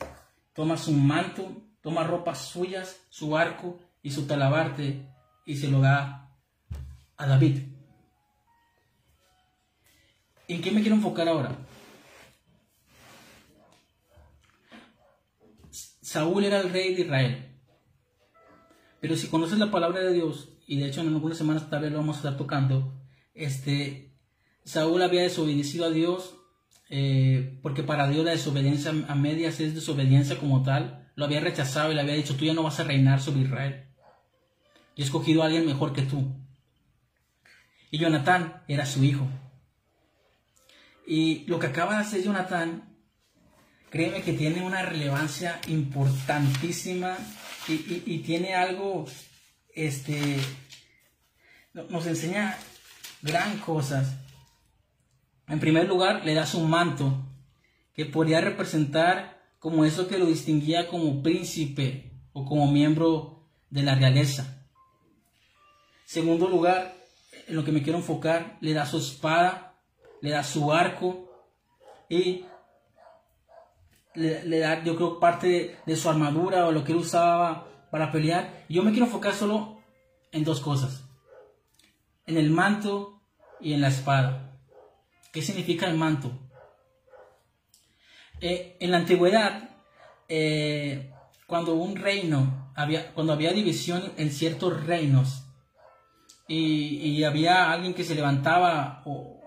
toma 0.52 0.76
su 0.76 0.92
manto, 0.92 1.50
toma 1.80 2.04
ropas 2.04 2.46
suyas, 2.46 3.00
su 3.10 3.36
arco 3.36 3.78
y 4.02 4.10
su 4.10 4.26
talabarte 4.26 5.08
y 5.46 5.56
se 5.56 5.68
lo 5.68 5.80
da 5.80 6.30
a 7.16 7.26
David. 7.26 7.58
¿En 10.48 10.60
qué 10.60 10.70
me 10.70 10.80
quiero 10.80 10.96
enfocar 10.96 11.28
ahora? 11.28 11.56
Saúl 16.00 16.44
era 16.44 16.60
el 16.60 16.70
rey 16.70 16.94
de 16.94 17.02
Israel. 17.02 17.48
Pero 19.00 19.16
si 19.16 19.28
conoces 19.28 19.58
la 19.58 19.70
palabra 19.70 20.00
de 20.00 20.12
Dios, 20.12 20.50
y 20.66 20.78
de 20.78 20.88
hecho 20.88 21.00
en 21.00 21.08
algunas 21.08 21.38
semanas 21.38 21.70
tal 21.70 21.82
vez 21.82 21.90
lo 21.90 21.98
vamos 21.98 22.16
a 22.16 22.18
estar 22.18 22.36
tocando, 22.36 22.92
este, 23.34 24.14
Saúl 24.64 25.02
había 25.02 25.22
desobedecido 25.22 25.86
a 25.86 25.90
Dios, 25.90 26.36
eh, 26.94 27.58
porque 27.62 27.82
para 27.82 28.06
Dios 28.06 28.22
la 28.22 28.32
desobediencia 28.32 28.92
a 29.08 29.14
medias 29.14 29.60
es 29.60 29.74
desobediencia 29.74 30.36
como 30.36 30.62
tal. 30.62 31.10
Lo 31.14 31.24
había 31.24 31.40
rechazado 31.40 31.90
y 31.90 31.94
le 31.94 32.02
había 32.02 32.12
dicho, 32.12 32.36
tú 32.36 32.44
ya 32.44 32.52
no 32.52 32.62
vas 32.62 32.80
a 32.80 32.84
reinar 32.84 33.22
sobre 33.22 33.40
Israel. 33.40 33.86
Yo 34.94 35.02
he 35.02 35.06
escogido 35.06 35.42
a 35.42 35.46
alguien 35.46 35.64
mejor 35.64 35.94
que 35.94 36.02
tú. 36.02 36.36
Y 37.90 37.96
Jonatán 37.96 38.62
era 38.68 38.84
su 38.84 39.02
hijo. 39.04 39.26
Y 41.06 41.46
lo 41.46 41.58
que 41.58 41.68
acaba 41.68 41.94
de 41.94 42.02
hacer 42.02 42.22
Jonatán 42.22 42.94
créeme 43.88 44.20
que 44.20 44.34
tiene 44.34 44.62
una 44.62 44.82
relevancia 44.82 45.62
importantísima 45.68 47.16
y, 47.68 48.18
tiene 48.18 48.54
algo, 48.54 49.06
este, 49.74 50.36
nos 51.72 52.06
enseña 52.06 52.58
gran 53.22 53.56
cosas. 53.60 54.14
En 55.52 55.60
primer 55.60 55.86
lugar, 55.86 56.24
le 56.24 56.32
das 56.32 56.54
un 56.54 56.70
manto 56.70 57.12
que 57.94 58.06
podría 58.06 58.40
representar 58.40 59.38
como 59.58 59.84
eso 59.84 60.08
que 60.08 60.16
lo 60.16 60.24
distinguía 60.24 60.88
como 60.88 61.22
príncipe 61.22 62.10
o 62.32 62.46
como 62.46 62.72
miembro 62.72 63.50
de 63.68 63.82
la 63.82 63.94
realeza. 63.94 64.64
Segundo 66.06 66.48
lugar, 66.48 66.94
en 67.46 67.54
lo 67.54 67.64
que 67.64 67.70
me 67.70 67.82
quiero 67.82 67.98
enfocar, 67.98 68.56
le 68.62 68.72
da 68.72 68.86
su 68.86 68.96
espada, 68.96 69.74
le 70.22 70.30
da 70.30 70.42
su 70.42 70.72
arco 70.72 71.30
y 72.08 72.46
le, 74.14 74.58
da, 74.58 74.82
yo 74.82 74.96
creo, 74.96 75.20
parte 75.20 75.76
de, 75.84 75.96
su 75.96 76.08
armadura 76.08 76.66
o 76.66 76.72
lo 76.72 76.82
que 76.82 76.92
él 76.92 76.98
usaba 76.98 77.68
para 77.90 78.10
pelear. 78.10 78.64
Yo 78.70 78.82
me 78.82 78.92
quiero 78.92 79.04
enfocar 79.04 79.34
solo 79.34 79.82
en 80.30 80.44
dos 80.44 80.60
cosas. 80.60 81.04
En 82.24 82.38
el 82.38 82.48
manto 82.48 83.20
y 83.60 83.74
en 83.74 83.82
la 83.82 83.88
espada. 83.88 84.51
¿Qué 85.32 85.40
significa 85.40 85.86
el 85.88 85.96
manto? 85.96 86.30
Eh, 88.40 88.76
en 88.80 88.90
la 88.90 88.98
antigüedad, 88.98 89.70
eh, 90.28 91.10
cuando 91.46 91.74
un 91.74 91.96
reino, 91.96 92.72
había, 92.74 93.12
cuando 93.14 93.32
había 93.32 93.52
división 93.52 94.12
en 94.18 94.30
ciertos 94.30 94.84
reinos 94.86 95.44
y, 96.48 97.24
había 97.24 97.72
alguien 97.72 97.94
que 97.94 98.04
se 98.04 98.14
levantaba 98.14 99.02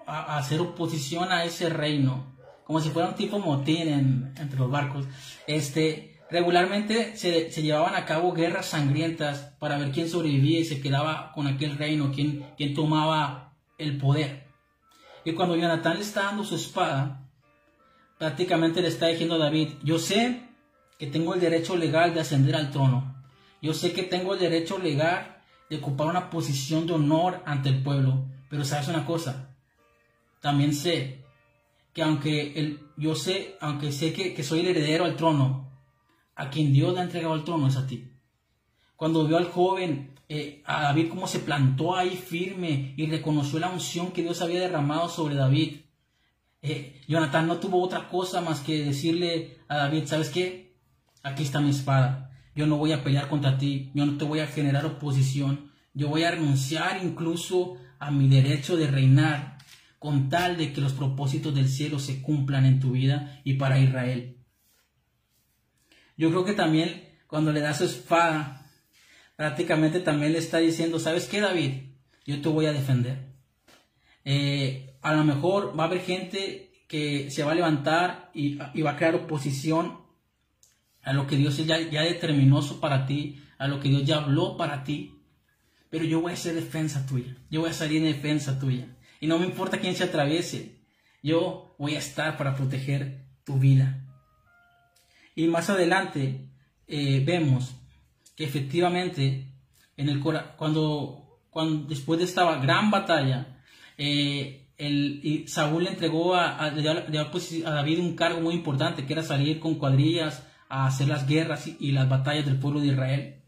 a 0.08 0.38
hacer 0.38 0.60
oposición 0.62 1.32
a 1.32 1.44
ese 1.44 1.70
reino, 1.70 2.36
como 2.64 2.80
si 2.80 2.90
fuera 2.90 3.10
un 3.10 3.16
tipo 3.16 3.38
motín 3.38 4.34
entre 4.38 4.58
los 4.58 4.72
barcos. 4.72 5.06
Este, 5.46 6.20
regularmente 6.32 7.16
se, 7.18 7.50
llevaban 7.62 7.96
a 7.96 8.06
cabo 8.06 8.34
guerras 8.34 8.68
sangrientas 8.68 9.56
para 9.60 9.78
ver 9.78 9.92
quién 9.92 10.10
sobrevivía 10.10 10.62
y 10.62 10.66
se 10.66 10.82
quedaba 10.82 11.32
con 11.34 11.46
aquel 11.48 11.78
reino, 11.78 12.12
quién, 12.12 12.46
quién 12.58 12.74
tomaba 12.74 13.54
el 13.78 13.98
poder. 13.98 14.45
Y 15.26 15.34
cuando 15.34 15.56
Jonathan 15.56 15.96
le 15.96 16.02
está 16.02 16.24
dando 16.24 16.44
su 16.44 16.56
espada, 16.56 17.28
prácticamente 18.18 18.82
le 18.82 18.88
está 18.88 19.08
diciendo 19.08 19.36
a 19.36 19.40
David, 19.40 19.70
yo 19.84 20.00
sé 20.00 20.50
que 21.00 21.08
tengo 21.08 21.34
el 21.34 21.42
derecho 21.42 21.76
legal 21.76 22.14
de 22.14 22.22
ascender 22.22 22.56
al 22.56 22.72
trono. 22.72 23.16
Yo 23.62 23.74
sé 23.74 23.92
que 23.92 24.04
tengo 24.04 24.36
el 24.36 24.40
derecho 24.40 24.78
legal 24.78 25.42
de 25.70 25.78
ocupar 25.78 26.08
una 26.08 26.30
posición 26.30 26.86
de 26.86 26.94
honor 26.94 27.42
ante 27.46 27.70
el 27.70 27.82
pueblo. 27.82 28.26
Pero 28.50 28.64
sabes 28.64 28.88
una 28.88 29.06
cosa, 29.06 29.50
también 30.40 30.74
sé 30.74 31.26
que 31.92 32.04
aunque 32.04 32.54
el, 32.60 32.82
yo 32.98 33.16
sé, 33.16 33.58
aunque 33.60 33.92
sé 33.92 34.14
que, 34.14 34.44
soy 34.44 34.60
el 34.60 34.68
heredero 34.68 35.06
al 35.06 35.16
trono, 35.16 35.72
a 36.36 36.50
quien 36.50 36.72
Dios 36.72 36.94
le 36.94 37.00
ha 37.00 37.04
entregado 37.04 37.34
el 37.34 37.44
trono 37.44 37.68
es 37.68 37.78
a 37.78 37.88
ti. 37.88 38.12
Cuando 38.96 39.28
vio 39.28 39.38
al 39.38 39.46
joven, 39.46 40.16
eh, 40.28 40.64
a 40.66 40.84
David 40.84 41.10
cómo 41.10 41.28
se 41.28 41.40
plantó 41.40 41.96
ahí 41.96 42.16
firme 42.16 42.94
y 42.98 43.06
reconoció 43.08 43.60
la 43.60 43.70
unción 43.70 44.12
que 44.12 44.22
Dios 44.22 44.42
había 44.42 44.62
derramado 44.62 45.10
sobre 45.10 45.36
David, 45.36 45.82
eh, 46.62 47.02
Jonathan 47.08 47.48
no 47.48 47.58
tuvo 47.58 47.82
otra 47.84 48.10
cosa 48.10 48.42
más 48.42 48.62
que 48.62 48.84
decirle 48.84 49.60
a 49.68 49.78
David, 49.78 50.06
¿sabes 50.06 50.30
qué? 50.30 50.76
Aquí 51.22 51.44
está 51.44 51.62
mi 51.62 51.70
espada. 51.70 52.32
Yo 52.56 52.66
no 52.66 52.78
voy 52.78 52.92
a 52.92 53.04
pelear 53.04 53.28
contra 53.28 53.58
ti, 53.58 53.92
yo 53.94 54.06
no 54.06 54.18
te 54.18 54.26
voy 54.26 54.40
a 54.40 54.48
generar 54.48 54.86
oposición, 54.86 55.72
yo 55.94 56.08
voy 56.08 56.24
a 56.24 56.32
renunciar 56.32 57.02
incluso 57.04 57.78
a 58.00 58.10
mi 58.12 58.28
derecho 58.28 58.78
de 58.78 58.88
reinar 58.88 59.58
con 60.00 60.30
tal 60.30 60.58
de 60.58 60.72
que 60.72 60.82
los 60.82 60.94
propósitos 60.94 61.54
del 61.54 61.68
cielo 61.68 62.00
se 62.00 62.22
cumplan 62.22 62.66
en 62.66 62.80
tu 62.80 62.92
vida 62.92 63.42
y 63.44 63.56
para 63.56 63.80
Israel. 63.80 64.38
Yo 66.18 66.30
creo 66.30 66.46
que 66.46 66.54
también 66.54 67.10
cuando 67.28 67.52
le 67.52 67.60
da 67.60 67.74
su 67.74 67.86
espada, 67.86 68.65
prácticamente 69.36 70.00
también 70.00 70.34
le 70.34 70.40
está 70.40 70.58
diciendo, 70.58 71.00
¿sabes 71.00 71.28
qué 71.28 71.42
David? 71.42 71.74
Yo 72.26 72.42
te 72.42 72.50
voy 72.50 72.66
a 72.66 72.74
defender. 72.74 73.34
Eh, 74.24 74.98
a 75.02 75.14
lo 75.14 75.24
mejor 75.24 75.78
va 75.78 75.84
a 75.84 75.88
haber 75.88 76.02
gente 76.02 76.72
que 76.88 77.30
se 77.30 77.44
va 77.44 77.52
a 77.52 77.56
levantar 77.56 78.32
y, 78.34 78.56
va 78.56 78.92
a 78.92 78.96
crear 78.96 79.16
oposición 79.16 80.00
a 81.04 81.14
lo 81.14 81.28
que 81.28 81.38
Dios 81.38 81.58
ya, 81.66 81.80
ya 81.80 82.02
determinó 82.02 82.62
para 82.80 83.06
ti, 83.06 83.44
a 83.58 83.68
lo 83.68 83.80
que 83.80 83.90
Dios 83.90 84.06
ya 84.06 84.18
habló 84.18 84.58
para 84.58 84.84
ti. 84.84 85.22
Pero 85.90 86.06
yo 86.06 86.22
voy 86.22 86.34
a 86.34 86.38
ser 86.38 86.56
defensa 86.56 87.06
tuya. 87.06 87.38
Yo 87.50 87.62
voy 87.62 87.70
a 87.70 87.74
salir 87.74 87.98
en 87.98 88.12
defensa 88.12 88.60
tuya. 88.60 88.88
Y 89.20 89.28
no 89.28 89.40
me 89.40 89.46
importa 89.46 89.80
quién 89.80 89.96
se 89.96 90.04
atraviese, 90.04 90.82
yo 91.22 91.76
voy 91.78 91.96
a 91.96 92.00
estar 92.00 92.38
para 92.38 92.56
proteger 92.56 93.26
tu 93.44 93.60
vida. 93.60 94.06
Y 95.36 95.48
más 95.48 95.70
adelante 95.70 96.50
eh, 96.88 97.24
vemos 97.26 97.76
que 98.36 98.44
efectivamente 98.44 99.52
en 99.98 100.10
el 100.10 100.20
cuando, 100.20 101.40
cuando 101.50 101.88
después 101.88 102.20
de 102.20 102.26
esta 102.26 102.56
gran 102.58 102.92
batalla, 102.92 103.62
eh, 103.98 104.70
el, 104.78 105.46
Saúl 105.48 105.86
le 105.86 105.92
entregó 105.92 106.36
a, 106.36 106.64
a, 106.64 106.72
David 106.72 108.00
un 108.00 108.16
cargo 108.16 108.42
muy 108.42 108.56
importante, 108.56 109.06
que 109.06 109.14
era 109.14 109.24
salir 109.24 109.60
con 109.60 109.76
cuadrillas 109.76 110.46
a 110.68 110.88
hacer 110.88 111.08
las 111.08 111.28
guerras 111.28 111.68
y 111.68 111.92
las 111.92 112.10
batallas 112.10 112.46
del 112.46 112.60
pueblo 112.60 112.82
de 112.82 112.88
Israel. 112.88 113.42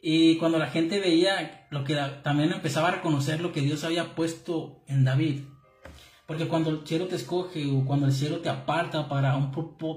Y 0.00 0.36
cuando 0.38 0.58
la 0.58 0.66
gente 0.66 1.00
veía 1.00 1.66
lo 1.70 1.84
que 1.84 1.96
también 2.22 2.52
empezaba 2.52 2.88
a 2.88 2.92
reconocer 2.92 3.40
lo 3.40 3.52
que 3.52 3.60
Dios 3.60 3.84
había 3.84 4.14
puesto 4.14 4.82
en 4.88 5.04
David. 5.04 5.42
Porque 6.26 6.48
cuando 6.48 6.70
el 6.70 6.86
cielo 6.86 7.06
te 7.06 7.16
escoge 7.16 7.70
o 7.70 7.84
cuando 7.84 8.06
el 8.06 8.12
cielo 8.12 8.40
te 8.40 8.48
aparta 8.48 9.08
para, 9.08 9.36
un, 9.36 9.52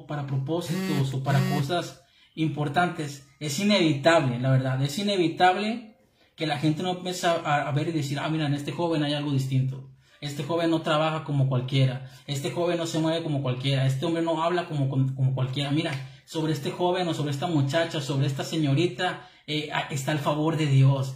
para 0.08 0.28
propósitos 0.28 1.14
o 1.14 1.24
para 1.24 1.40
cosas 1.50 2.05
importantes, 2.36 3.28
es 3.40 3.60
inevitable, 3.60 4.40
la 4.40 4.52
verdad, 4.52 4.82
es 4.84 4.98
inevitable 5.00 5.96
que 6.36 6.48
la 6.48 6.58
gente 6.58 6.84
no 6.84 6.92
empiece 6.92 7.28
a, 7.28 7.72
ver 7.72 7.88
y 7.88 7.92
decir, 7.94 8.20
ah, 8.20 8.30
mira, 8.30 8.46
en 8.46 8.54
este 8.54 8.72
joven 8.72 9.04
hay 9.04 9.14
algo 9.14 9.32
distinto. 9.32 9.90
este 10.22 10.44
joven 10.44 10.70
no 10.70 10.82
trabaja 10.82 11.24
como 11.24 11.48
cualquiera, 11.48 12.12
este 12.28 12.52
joven 12.52 12.78
no 12.78 12.88
se 12.88 13.00
mueve 13.00 13.24
como 13.24 13.42
cualquiera, 13.42 13.86
este 13.86 14.06
hombre 14.06 14.24
no 14.24 14.44
habla 14.44 14.66
como, 14.66 14.90
como 14.90 15.34
cualquiera. 15.34 15.72
Mira, 15.72 15.92
sobre 16.26 16.54
este 16.54 16.72
joven 16.72 17.08
o 17.08 17.14
sobre 17.14 17.32
esta 17.32 17.48
muchacha, 17.48 18.02
sobre 18.02 18.28
esta 18.28 18.44
señorita, 18.44 19.30
eh, 19.48 19.70
está 19.92 20.12
el 20.12 20.20
favor 20.20 20.58
de 20.58 20.66
Dios. 20.66 21.16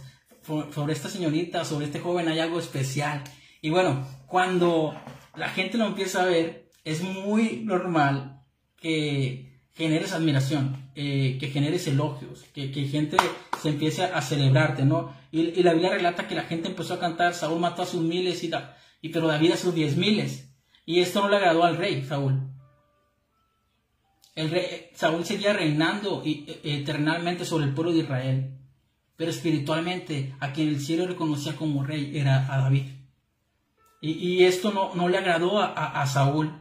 Sobre 0.74 0.94
esta 0.94 1.08
señorita, 1.08 1.64
sobre 1.64 1.86
este 1.86 2.00
joven 2.00 2.28
hay 2.28 2.38
algo 2.38 2.58
especial. 2.58 3.22
Y 3.60 3.70
bueno, 3.70 4.06
cuando 4.26 4.94
la 5.36 5.48
gente 5.50 5.76
lo 5.76 5.86
empieza 5.86 6.22
a 6.22 6.26
ver, 6.26 6.70
es 6.84 7.02
muy 7.02 7.62
normal 7.64 8.42
que 8.76 9.49
generes 9.80 10.12
admiración, 10.12 10.90
eh, 10.94 11.38
que 11.40 11.48
generes 11.48 11.86
elogios, 11.86 12.44
que, 12.52 12.70
que, 12.70 12.84
gente 12.84 13.16
se 13.62 13.70
empiece 13.70 14.04
a 14.04 14.20
celebrarte, 14.20 14.84
¿no? 14.84 15.14
Y, 15.32 15.62
la 15.62 15.72
Biblia 15.72 15.94
relata 15.94 16.28
que 16.28 16.34
la 16.34 16.42
gente 16.42 16.68
empezó 16.68 16.94
a 16.94 17.00
cantar, 17.00 17.32
Saúl 17.32 17.60
mató 17.60 17.80
a 17.80 17.86
sus 17.86 18.02
miles 18.02 18.44
y, 18.44 18.50
y 19.00 19.08
pero 19.08 19.26
David 19.26 19.52
a 19.52 19.56
sus 19.56 19.74
diez 19.74 19.96
miles. 19.96 20.52
Y 20.84 21.00
esto 21.00 21.22
no 21.22 21.30
le 21.30 21.36
agradó 21.36 21.64
al 21.64 21.78
rey, 21.78 22.04
Saúl. 22.04 22.42
El 24.34 24.50
Saúl 24.94 25.24
seguía 25.24 25.54
reinando 25.54 26.22
e, 26.26 26.60
eternamente 26.62 27.46
sobre 27.46 27.64
el 27.64 27.72
pueblo 27.72 27.92
de 27.92 28.00
Israel, 28.00 28.58
pero 29.16 29.30
espiritualmente 29.30 30.34
a 30.40 30.52
quien 30.52 30.68
el 30.68 30.80
cielo 30.80 31.06
reconocía 31.06 31.56
como 31.56 31.84
rey 31.84 32.18
era 32.18 32.52
a 32.52 32.60
David. 32.60 32.86
Y, 34.02 34.44
esto 34.44 34.72
no, 34.72 34.94
no, 34.94 35.08
le 35.08 35.18
agradó 35.18 35.58
a, 35.60 36.06
Saúl. 36.06 36.54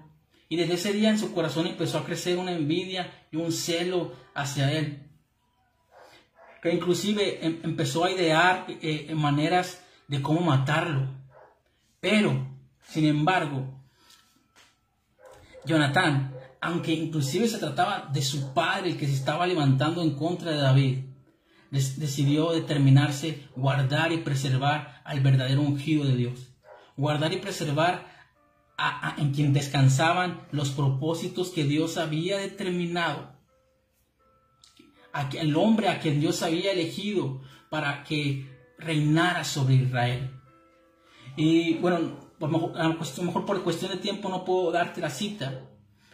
Y 0.49 0.57
desde 0.57 0.73
ese 0.73 0.93
día 0.93 1.09
en 1.09 1.19
su 1.19 1.33
corazón 1.33 1.67
empezó 1.67 1.99
a 1.99 2.05
crecer 2.05 2.37
una 2.37 2.51
envidia 2.51 3.25
y 3.31 3.37
un 3.37 3.51
celo 3.51 4.13
hacia 4.33 4.71
él. 4.71 5.07
Que 6.61 6.73
inclusive 6.73 7.45
em, 7.45 7.59
empezó 7.63 8.03
a 8.03 8.11
idear 8.11 8.65
eh, 8.67 9.13
maneras 9.15 9.81
de 10.07 10.21
cómo 10.21 10.41
matarlo. 10.41 11.07
Pero, 12.01 12.47
sin 12.81 13.05
embargo, 13.05 13.65
Jonatán 15.65 16.33
aunque 16.61 16.93
inclusive 16.93 17.47
se 17.47 17.57
trataba 17.57 18.09
de 18.11 18.21
su 18.21 18.53
padre 18.53 18.89
el 18.89 18.97
que 18.97 19.07
se 19.07 19.13
estaba 19.13 19.47
levantando 19.47 20.01
en 20.01 20.15
contra 20.15 20.51
de 20.51 20.57
David, 20.57 20.99
decidió 21.71 22.51
determinarse 22.51 23.47
guardar 23.55 24.11
y 24.11 24.17
preservar 24.17 25.01
al 25.05 25.21
verdadero 25.21 25.61
ungido 25.61 26.03
de 26.05 26.15
Dios. 26.15 26.51
Guardar 26.97 27.31
y 27.31 27.37
preservar 27.37 28.08
a, 28.79 29.15
en 29.17 29.33
quien 29.33 29.51
descansaban 29.53 30.47
los 30.51 30.69
propósitos 30.69 31.49
que 31.49 31.65
Dios 31.65 31.97
había 31.97 32.37
determinado. 32.37 33.33
el 35.33 35.55
hombre 35.57 35.89
a 35.89 35.99
quien 35.99 36.21
Dios 36.21 36.43
había 36.43 36.71
elegido 36.71 37.41
para 37.69 38.03
que 38.03 38.47
reinara 38.77 39.43
sobre 39.43 39.75
Israel. 39.75 40.31
Y 41.35 41.75
bueno, 41.75 42.31
a 42.75 42.83
lo 42.87 43.23
mejor 43.23 43.45
por 43.45 43.63
cuestión 43.63 43.91
de 43.91 43.97
tiempo 43.97 44.29
no 44.29 44.45
puedo 44.45 44.71
darte 44.71 45.01
la 45.01 45.09
cita, 45.09 45.69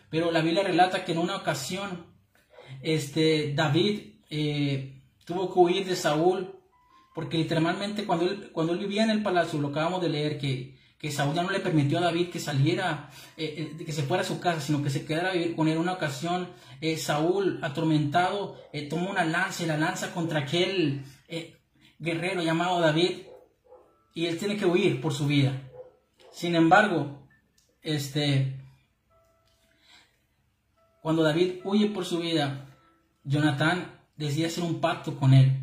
pero 0.09 0.31
la 0.31 0.41
Biblia 0.41 0.63
relata 0.63 1.05
que 1.05 1.11
en 1.11 1.19
una 1.19 1.37
ocasión 1.37 2.05
este, 2.81 3.53
David 3.53 4.15
eh, 4.29 5.03
tuvo 5.23 5.53
que 5.53 5.59
huir 5.59 5.85
de 5.85 5.95
Saúl, 5.95 6.59
porque 7.13 7.37
literalmente 7.37 8.05
cuando 8.05 8.25
él, 8.25 8.49
cuando 8.51 8.73
él 8.73 8.79
vivía 8.79 9.03
en 9.03 9.11
el 9.11 9.23
palacio, 9.23 9.59
lo 9.59 9.69
acabamos 9.69 10.01
de 10.01 10.09
leer, 10.09 10.37
que, 10.39 10.75
que 11.05 11.11
Saúl 11.11 11.35
ya 11.35 11.43
no 11.43 11.51
le 11.51 11.59
permitió 11.59 11.99
a 11.99 12.01
David 12.01 12.31
que 12.31 12.39
saliera, 12.39 13.11
eh, 13.37 13.75
eh, 13.79 13.85
que 13.85 13.93
se 13.93 14.01
fuera 14.01 14.23
a 14.23 14.25
su 14.25 14.39
casa, 14.39 14.59
sino 14.59 14.81
que 14.81 14.89
se 14.89 15.05
quedara 15.05 15.29
a 15.29 15.33
vivir 15.33 15.55
con 15.55 15.67
él. 15.67 15.77
Una 15.77 15.93
ocasión, 15.93 16.49
Saúl, 16.97 17.59
atormentado, 17.61 18.57
tomó 18.89 19.11
una 19.11 19.23
lanza 19.23 19.61
y 19.61 19.67
la 19.67 19.77
lanza 19.77 20.11
contra 20.15 20.39
aquel 20.39 21.03
guerrero 21.99 22.41
llamado 22.41 22.79
David, 22.79 23.19
y 24.15 24.25
él 24.25 24.39
tiene 24.39 24.57
que 24.57 24.65
huir 24.65 24.99
por 24.99 25.13
su 25.13 25.27
vida. 25.27 25.61
Sin 26.31 26.55
embargo, 26.55 27.27
este, 27.83 28.59
cuando 31.03 31.21
David 31.21 31.59
huye 31.65 31.89
por 31.89 32.03
su 32.03 32.17
vida, 32.17 32.65
Jonatán 33.23 34.01
decide 34.17 34.47
hacer 34.47 34.63
un 34.63 34.81
pacto 34.81 35.19
con 35.19 35.35
él. 35.35 35.61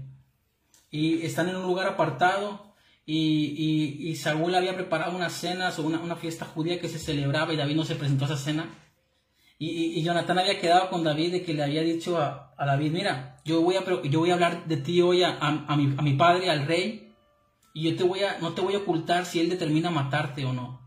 Y 0.89 1.27
están 1.27 1.49
en 1.49 1.57
un 1.57 1.65
lugar 1.65 1.89
apartado 1.89 2.72
y, 3.05 4.15
Saúl 4.17 4.55
había 4.55 4.75
preparado 4.75 5.17
una 5.17 5.31
cena 5.31 5.71
o 5.77 5.83
una, 5.83 6.17
fiesta 6.17 6.45
judía 6.45 6.81
que 6.81 6.89
se 6.89 6.99
celebraba 6.99 7.53
y 7.53 7.57
David 7.57 7.77
no 7.77 7.85
se 7.85 7.97
presentó 7.97 8.25
a 8.25 8.29
esa 8.29 8.37
cena. 8.37 8.67
Y, 9.59 10.03
Jonatán 10.03 10.39
había 10.39 10.61
quedado 10.61 10.91
con 10.91 11.05
David 11.05 11.33
de 11.33 11.43
que 11.43 11.55
le 11.55 11.63
había 11.63 11.83
dicho 11.83 12.19
a, 12.19 12.55
David, 12.59 12.93
mira, 12.93 13.41
yo 13.45 13.61
voy, 13.61 13.77
a, 13.77 13.85
yo 14.05 14.21
voy 14.21 14.31
a 14.31 14.35
hablar 14.35 14.67
de 14.67 14.77
ti 14.77 15.01
hoy 15.01 15.23
a, 15.25 15.37
mi, 15.77 15.95
a 15.97 16.03
mi 16.03 16.15
padre, 16.15 16.51
al 16.51 16.67
rey, 16.67 17.15
y 17.75 17.91
yo 17.91 17.97
te 17.97 18.05
voy 18.05 18.23
a, 18.23 18.39
no 18.39 18.53
te 18.53 18.61
voy 18.61 18.75
a 18.75 18.79
ocultar 18.79 19.25
si 19.25 19.41
él 19.41 19.49
determina 19.49 19.91
matarte 19.91 20.45
o 20.45 20.53
no. 20.53 20.83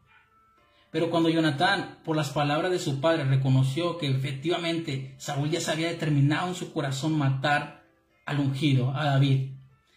Pero 0.91 1.10
cuando 1.10 1.28
Jonatán, 1.28 1.99
por 2.06 2.15
las 2.15 2.30
palabras 2.30 2.71
de 2.71 2.80
su 2.80 3.01
padre, 3.01 3.25
reconoció 3.25 3.97
que 3.97 4.08
efectivamente 4.08 5.15
Saúl 5.17 5.49
ya 5.49 5.60
se 5.60 5.71
había 5.71 5.89
determinado 5.89 6.47
en 6.47 6.56
su 6.56 6.71
corazón 6.71 7.17
matar 7.17 7.84
al 8.25 8.39
ungido, 8.39 8.91
a 8.95 9.04
David, 9.04 9.56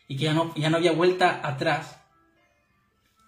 y 0.09 0.16
que 0.16 0.24
ya 0.24 0.35
no, 0.35 0.52
ya 0.57 0.70
no 0.70 0.76
había 0.76 0.90
vuelta 0.90 1.40
atrás, 1.46 1.97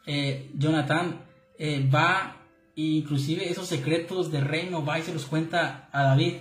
eh, 0.06 0.50
Jonatán 0.56 1.24
eh, 1.58 1.88
va 1.92 2.36
inclusive 2.74 3.50
esos 3.50 3.66
secretos 3.66 4.30
del 4.30 4.46
reino 4.46 4.84
va 4.84 4.98
y 4.98 5.02
se 5.02 5.12
los 5.12 5.26
cuenta 5.26 5.88
a 5.92 6.02
David. 6.04 6.36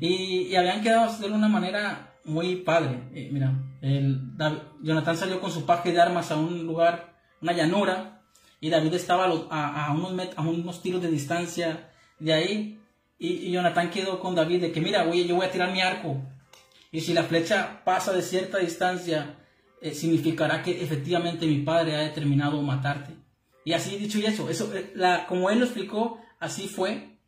Y, 0.00 0.54
habían 0.56 0.82
quedado 0.82 1.16
de 1.18 1.30
una 1.30 1.48
manera 1.48 2.14
muy 2.24 2.56
padre. 2.56 3.08
Eh, 3.14 3.28
mira, 3.32 3.52
el, 3.80 4.20
Jonatán 4.82 5.16
salió 5.16 5.40
con 5.40 5.50
su 5.50 5.66
paje 5.66 5.92
de 5.92 6.00
armas 6.00 6.30
a 6.30 6.36
un 6.36 6.66
lugar, 6.66 7.14
una 7.40 7.52
llanura, 7.52 8.22
y 8.60 8.70
David 8.70 8.94
estaba 8.94 9.24
a, 9.24 9.92
unos, 9.92 10.28
a 10.36 10.42
unos 10.42 10.82
tiros 10.82 11.02
de 11.02 11.10
distancia 11.10 11.90
de 12.18 12.32
ahí 12.32 12.82
y, 13.18 13.50
Jonathan 13.52 13.90
quedó 13.90 14.18
con 14.18 14.34
David 14.34 14.60
de 14.60 14.72
que 14.72 14.80
mira, 14.80 15.04
oye, 15.08 15.26
yo 15.26 15.36
voy 15.36 15.46
a 15.46 15.50
tirar 15.50 15.72
mi 15.72 15.80
arco 15.80 16.20
y 16.90 17.00
si 17.00 17.14
la 17.14 17.22
flecha 17.22 17.82
pasa 17.84 18.12
de 18.12 18.22
cierta 18.22 18.58
distancia, 18.58 19.36
eh, 19.82 19.94
significará 19.94 20.62
que 20.62 20.80
efectivamente 20.80 21.44
mi 21.44 21.58
padre 21.58 21.96
ha 21.96 22.02
determinado 22.02 22.62
matarte. 22.62 23.16
Y 23.64 23.72
así 23.72 23.96
dicho 23.96 24.16
y 24.20 24.26
eso, 24.26 24.48
eso 24.48 24.72
eh, 24.72 24.92
la, 24.94 25.26
como 25.26 25.50
él 25.50 25.58
lo 25.58 25.64
explicó, 25.64 26.20
así 26.38 26.68
fue. 26.68 27.18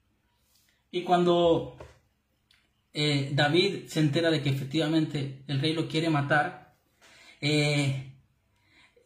Y 0.93 1.03
cuando 1.03 1.77
eh, 2.93 3.33
David 3.35 3.89
se 3.89 3.99
entera 3.99 4.31
de 4.31 4.41
que 4.41 4.51
efectivamente 4.51 5.43
el 5.49 5.61
rey 5.61 5.73
lo 5.73 5.89
quiere 5.89 6.11
matar, 6.11 6.77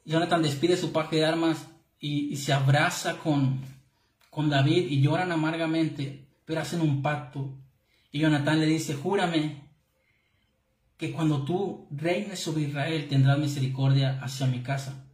Jonathan 0.04 0.42
despide 0.42 0.76
su 0.76 0.92
paje 0.92 1.16
de 1.16 1.24
armas 1.24 1.70
y, 1.98 2.36
se 2.36 2.52
abraza 2.52 3.18
con, 3.18 3.62
con 4.30 4.50
David 4.50 4.90
y 4.90 5.00
lloran 5.00 5.32
amargamente, 5.32 6.28
pero 6.44 6.60
hacen 6.60 6.82
un 6.82 7.00
pacto. 7.00 7.58
Y 8.12 8.20
Jonatán 8.20 8.60
le 8.60 8.66
dice, 8.66 8.94
júrame 8.94 9.67
que 10.98 11.12
cuando 11.12 11.44
tú 11.44 11.86
reines 11.92 12.40
sobre 12.40 12.62
Israel 12.62 13.06
tendrás 13.08 13.38
misericordia 13.38 14.20
hacia 14.20 14.48
mi 14.48 14.62
casa. 14.62 15.06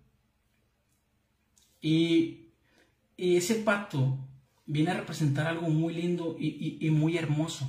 Y, 1.83 2.49
y 3.19 3.37
ese 3.37 3.57
pacto 3.57 4.19
viene 4.65 4.93
a 4.93 4.95
representar 4.95 5.47
algo 5.47 5.69
muy 5.69 5.93
lindo 5.93 6.37
y, 6.41 6.79
y, 6.81 6.91
muy 6.91 7.19
hermoso. 7.19 7.69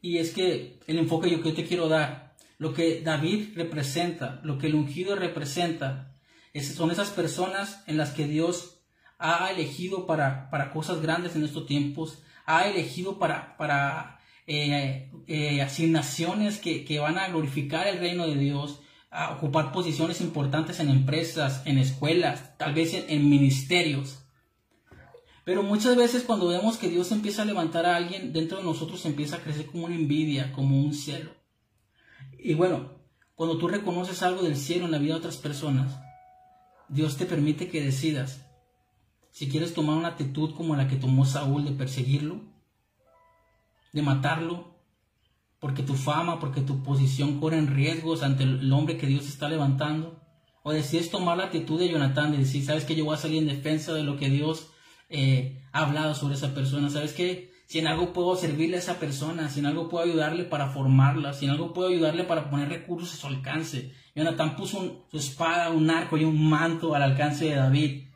Y 0.00 0.16
es 0.16 0.30
que 0.30 0.80
el 0.86 0.98
enfoque 0.98 1.30
yo 1.30 1.42
que 1.42 1.50
yo 1.50 1.54
te 1.54 1.66
quiero 1.66 1.88
dar, 1.88 2.34
lo 2.56 2.72
que 2.72 3.02
David 3.02 3.50
representa, 3.54 4.40
lo 4.42 4.56
que 4.56 4.68
el 4.68 4.74
ungido 4.74 5.16
representa, 5.16 6.16
son 6.54 6.90
esas 6.90 7.10
personas 7.10 7.84
en 7.86 7.98
las 7.98 8.12
que 8.12 8.26
Dios 8.26 8.80
ha 9.18 9.50
elegido 9.50 10.06
para, 10.06 10.48
para 10.48 10.70
cosas 10.70 11.02
grandes 11.02 11.36
en 11.36 11.44
estos 11.44 11.66
tiempos, 11.66 12.22
ha 12.46 12.66
elegido 12.68 13.18
para, 13.18 13.56
para 13.58 14.17
eh, 14.48 15.10
eh, 15.26 15.60
asignaciones 15.60 16.58
que, 16.58 16.84
que, 16.84 16.98
van 16.98 17.18
a 17.18 17.28
glorificar 17.28 17.86
el 17.86 17.98
reino 17.98 18.26
de 18.26 18.36
Dios, 18.36 18.80
a 19.10 19.34
ocupar 19.34 19.72
posiciones 19.72 20.22
importantes 20.22 20.80
en 20.80 20.88
empresas, 20.88 21.62
en 21.66 21.76
escuelas, 21.78 22.56
tal 22.56 22.72
vez 22.72 22.94
en, 22.94 23.04
en 23.08 23.28
ministerios. 23.28 24.24
Pero 25.44 25.62
muchas 25.62 25.96
veces 25.96 26.24
cuando 26.24 26.48
vemos 26.48 26.78
que 26.78 26.88
Dios 26.88 27.12
empieza 27.12 27.42
a 27.42 27.44
levantar 27.44 27.86
a 27.86 27.96
alguien, 27.96 28.32
dentro 28.32 28.58
de 28.58 28.64
nosotros 28.64 29.04
empieza 29.04 29.36
a 29.36 29.40
crecer 29.40 29.66
como 29.66 29.84
una 29.84 29.94
envidia, 29.94 30.50
como 30.52 30.80
un 30.80 30.94
cielo. 30.94 31.30
Y 32.38 32.54
bueno, 32.54 32.92
cuando 33.34 33.58
tú 33.58 33.68
reconoces 33.68 34.22
algo 34.22 34.42
del 34.42 34.56
cielo 34.56 34.86
en 34.86 34.92
la 34.92 34.98
vida 34.98 35.12
de 35.12 35.20
otras 35.20 35.36
personas, 35.36 36.00
Dios 36.88 37.18
te 37.18 37.26
permite 37.26 37.68
que 37.68 37.84
decidas 37.84 38.46
si 39.30 39.48
quieres 39.48 39.74
tomar 39.74 39.96
una 39.96 40.08
actitud 40.08 40.54
como 40.54 40.74
la 40.74 40.88
que 40.88 40.96
tomó 40.96 41.26
Saúl 41.26 41.64
de 41.64 41.72
perseguirlo, 41.72 42.40
de 43.92 44.02
matarlo, 44.02 44.78
porque 45.58 45.82
tu 45.82 45.94
fama, 45.94 46.38
porque 46.38 46.60
tu 46.60 46.82
posición 46.82 47.40
corren 47.40 47.74
riesgos 47.74 48.22
ante 48.22 48.44
el 48.44 48.72
hombre 48.72 48.96
que 48.96 49.06
Dios 49.06 49.28
está 49.28 49.48
levantando, 49.48 50.20
o 50.62 50.72
decides 50.72 51.10
tomar 51.10 51.36
la 51.36 51.44
actitud 51.44 51.78
de 51.78 51.88
Jonatán 51.88 52.32
de 52.32 52.38
decir, 52.38 52.64
sabes 52.64 52.84
que 52.84 52.94
yo 52.94 53.04
voy 53.04 53.14
a 53.14 53.18
salir 53.18 53.38
en 53.38 53.48
defensa 53.48 53.92
de 53.94 54.02
lo 54.02 54.16
que 54.16 54.28
Dios 54.28 54.70
eh, 55.08 55.62
ha 55.72 55.86
hablado 55.86 56.14
sobre 56.14 56.34
esa 56.34 56.54
persona, 56.54 56.90
sabes 56.90 57.12
que 57.12 57.52
si 57.66 57.78
en 57.78 57.86
algo 57.86 58.12
puedo 58.12 58.34
servirle 58.36 58.76
a 58.76 58.80
esa 58.80 58.98
persona, 58.98 59.50
si 59.50 59.60
en 59.60 59.66
algo 59.66 59.88
puedo 59.88 60.04
ayudarle 60.04 60.44
para 60.44 60.70
formarla, 60.70 61.34
si 61.34 61.44
en 61.44 61.50
algo 61.50 61.74
puedo 61.74 61.88
ayudarle 61.88 62.24
para 62.24 62.48
poner 62.48 62.68
recursos 62.70 63.12
a 63.12 63.16
su 63.16 63.26
alcance. 63.26 63.92
Jonathan 64.14 64.56
puso 64.56 65.06
su 65.10 65.18
espada, 65.18 65.68
un 65.70 65.90
arco 65.90 66.16
y 66.16 66.24
un 66.24 66.48
manto 66.48 66.94
al 66.94 67.02
alcance 67.02 67.44
de 67.44 67.56
David 67.56 68.08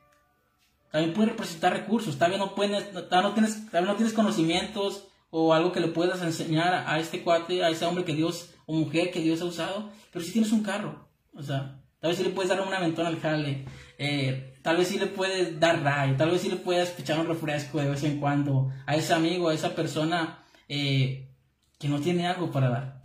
también 0.93 1.15
puede 1.15 1.31
representar 1.31 1.73
recursos. 1.73 2.19
Tal 2.19 2.31
vez 2.31 2.39
no, 2.39 2.55
puedes, 2.55 2.93
no, 2.93 3.33
tienes, 3.33 3.71
tal 3.71 3.87
no 3.87 3.97
tienes 3.97 4.13
conocimientos 4.13 5.09
o 5.35 5.55
algo 5.55 5.73
que 5.73 5.81
le 5.81 5.89
puedas 5.89 6.21
enseñar 6.21 6.85
a 6.87 7.01
este 7.01 7.23
cuate, 7.23 7.65
a 7.65 7.71
ese 7.71 7.87
hombre 7.87 8.05
que 8.05 8.15
Dios 8.15 8.55
o 8.67 8.75
mujer 8.75 9.11
que 9.11 9.23
Dios 9.23 9.41
ha 9.41 9.47
usado, 9.47 9.91
pero 10.13 10.23
si 10.23 10.31
tienes 10.31 10.53
un 10.53 10.63
carro, 10.63 11.09
o 11.33 11.43
sea, 11.43 11.81
tal 12.01 12.11
vez 12.11 12.19
si 12.19 12.25
le 12.25 12.31
puedes 12.31 12.51
dar 12.51 12.61
una 12.61 12.79
ventana 12.79 13.09
al 13.09 13.19
jale, 13.19 13.65
eh, 13.97 14.59
tal 14.61 14.77
vez 14.77 14.89
si 14.89 14.99
le 14.99 15.07
puedes 15.07 15.59
dar 15.59 15.83
rayo, 15.83 16.17
tal 16.17 16.31
vez 16.31 16.43
si 16.43 16.51
le 16.51 16.57
puedes 16.57 16.99
echar 16.99 17.19
un 17.19 17.27
refresco 17.27 17.81
de 17.81 17.89
vez 17.89 18.05
en 18.05 18.21
cuando 18.21 18.71
a 18.85 18.95
ese 18.95 19.15
amigo, 19.15 19.49
a 19.49 19.55
esa 19.55 19.75
persona 19.75 20.45
eh, 20.69 21.31
que 21.79 21.89
no 21.89 21.99
tiene 21.99 22.27
algo 22.27 22.51
para 22.51 22.69
dar 22.69 23.03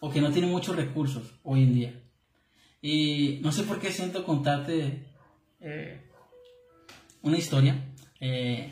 o 0.00 0.10
que 0.10 0.22
no 0.22 0.32
tiene 0.32 0.48
muchos 0.48 0.74
recursos 0.74 1.34
hoy 1.42 1.64
en 1.64 1.74
día. 1.74 2.02
Y 2.80 3.40
no 3.42 3.52
sé 3.52 3.62
por 3.64 3.78
qué 3.78 3.92
siento 3.92 4.24
contarte 4.24 5.06
eh, 5.60 6.10
una 7.20 7.36
historia. 7.36 7.94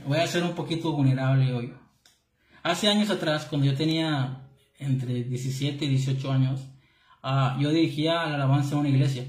voy 0.06 0.18
a 0.18 0.26
ser 0.26 0.42
un 0.42 0.54
poquito 0.54 0.92
vulnerable 0.92 1.52
hoy. 1.52 1.74
Hace 2.62 2.88
años 2.88 3.08
atrás, 3.08 3.46
cuando 3.46 3.66
yo 3.66 3.74
tenía 3.74 4.42
entre 4.78 5.24
17 5.24 5.84
y 5.84 5.88
18 5.88 6.30
años, 6.30 6.60
uh, 7.24 7.58
yo 7.58 7.70
dirigía 7.70 8.26
la 8.26 8.34
alabanza 8.34 8.74
en 8.74 8.80
una 8.80 8.88
iglesia. 8.90 9.24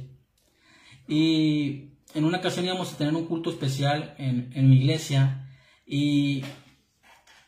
Y 1.08 1.92
en 2.14 2.26
una 2.26 2.40
ocasión 2.40 2.66
íbamos 2.66 2.94
a 2.94 2.98
tener 2.98 3.16
un 3.16 3.26
culto 3.28 3.50
especial 3.50 4.16
en, 4.18 4.70
mi 4.70 4.78
iglesia. 4.78 5.50
Y, 5.86 6.44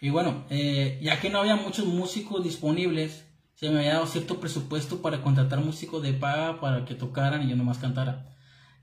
bueno, 0.10 0.46
eh, 0.50 1.00
ya 1.02 1.20
que 1.20 1.30
no 1.30 1.40
había 1.40 1.56
muchos 1.58 1.86
músicos 1.86 2.44
disponibles, 2.44 3.26
se 3.56 3.70
me 3.70 3.80
había 3.80 3.94
dado 3.94 4.08
cierto 4.08 4.40
presupuesto 4.40 5.02
para 5.02 5.22
contratar 5.22 5.60
músicos 5.60 6.02
de 6.02 6.14
paga 6.14 6.60
para 6.60 6.86
que 6.86 6.96
tocaran 6.96 7.44
y 7.44 7.50
yo 7.50 7.56
nomás 7.58 7.78
cantara. 7.78 8.30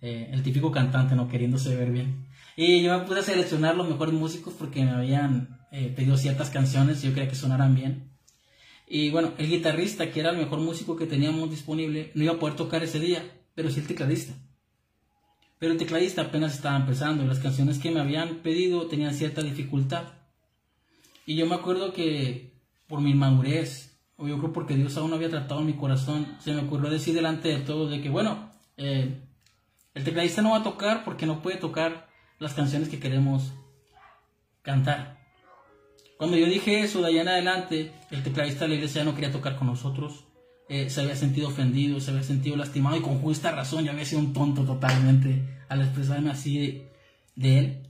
Eh, 0.02 0.30
el 0.32 0.42
típico 0.42 0.70
cantante, 0.70 1.14
no 1.14 1.28
queriéndose 1.28 1.76
ver 1.76 1.90
bien. 1.92 2.26
Y 2.56 2.82
yo 2.82 2.98
me 2.98 3.06
pude 3.06 3.22
seleccionar 3.22 3.76
los 3.76 3.88
mejores 3.88 4.14
músicos 4.14 4.54
porque 4.58 4.84
me 4.84 4.90
habían 4.90 5.59
eh, 5.70 5.92
pedido 5.94 6.16
ciertas 6.16 6.50
canciones 6.50 7.02
yo 7.02 7.14
quería 7.14 7.28
que 7.28 7.36
sonaran 7.36 7.74
bien. 7.74 8.10
Y 8.88 9.10
bueno, 9.10 9.32
el 9.38 9.48
guitarrista, 9.48 10.10
que 10.10 10.18
era 10.18 10.30
el 10.30 10.36
mejor 10.36 10.58
músico 10.58 10.96
que 10.96 11.06
teníamos 11.06 11.48
disponible, 11.48 12.10
no 12.14 12.24
iba 12.24 12.34
a 12.34 12.38
poder 12.38 12.56
tocar 12.56 12.82
ese 12.82 12.98
día, 12.98 13.22
pero 13.54 13.70
sí 13.70 13.78
el 13.78 13.86
tecladista. 13.86 14.34
Pero 15.60 15.72
el 15.72 15.78
tecladista 15.78 16.22
apenas 16.22 16.54
estaba 16.54 16.76
empezando, 16.76 17.24
las 17.24 17.38
canciones 17.38 17.78
que 17.78 17.92
me 17.92 18.00
habían 18.00 18.36
pedido 18.36 18.88
tenían 18.88 19.14
cierta 19.14 19.42
dificultad. 19.42 20.04
Y 21.24 21.36
yo 21.36 21.46
me 21.46 21.54
acuerdo 21.54 21.92
que 21.92 22.52
por 22.88 23.00
mi 23.00 23.14
madurez, 23.14 23.96
o 24.16 24.26
yo 24.26 24.38
creo 24.38 24.52
porque 24.52 24.74
Dios 24.74 24.96
aún 24.96 25.10
no 25.10 25.16
había 25.16 25.30
tratado 25.30 25.60
mi 25.60 25.74
corazón, 25.74 26.26
se 26.40 26.52
me 26.52 26.62
ocurrió 26.62 26.90
decir 26.90 27.14
delante 27.14 27.48
de 27.48 27.60
todos 27.60 27.90
de 27.90 28.00
que, 28.00 28.08
bueno, 28.08 28.50
eh, 28.76 29.20
el 29.94 30.02
tecladista 30.02 30.42
no 30.42 30.50
va 30.50 30.58
a 30.58 30.62
tocar 30.64 31.04
porque 31.04 31.26
no 31.26 31.42
puede 31.42 31.58
tocar 31.58 32.08
las 32.40 32.54
canciones 32.54 32.88
que 32.88 32.98
queremos 32.98 33.52
cantar. 34.62 35.19
Cuando 36.20 36.36
yo 36.36 36.44
dije 36.44 36.80
eso, 36.80 37.00
de 37.00 37.06
allá 37.08 37.22
en 37.22 37.28
adelante, 37.28 37.92
el 38.10 38.22
tecladista 38.22 38.66
de 38.66 38.68
la 38.68 38.74
iglesia 38.74 39.00
ya 39.00 39.04
no 39.06 39.14
quería 39.14 39.32
tocar 39.32 39.56
con 39.56 39.68
nosotros. 39.68 40.26
Eh, 40.68 40.90
se 40.90 41.00
había 41.00 41.16
sentido 41.16 41.48
ofendido, 41.48 41.98
se 41.98 42.10
había 42.10 42.22
sentido 42.22 42.56
lastimado 42.56 42.98
y 42.98 43.00
con 43.00 43.22
justa 43.22 43.52
razón. 43.52 43.86
Yo 43.86 43.92
había 43.92 44.04
sido 44.04 44.20
un 44.20 44.34
tonto 44.34 44.64
totalmente 44.64 45.64
al 45.70 45.80
expresarme 45.80 46.30
así 46.30 46.84
de, 47.36 47.58
él. 47.58 47.88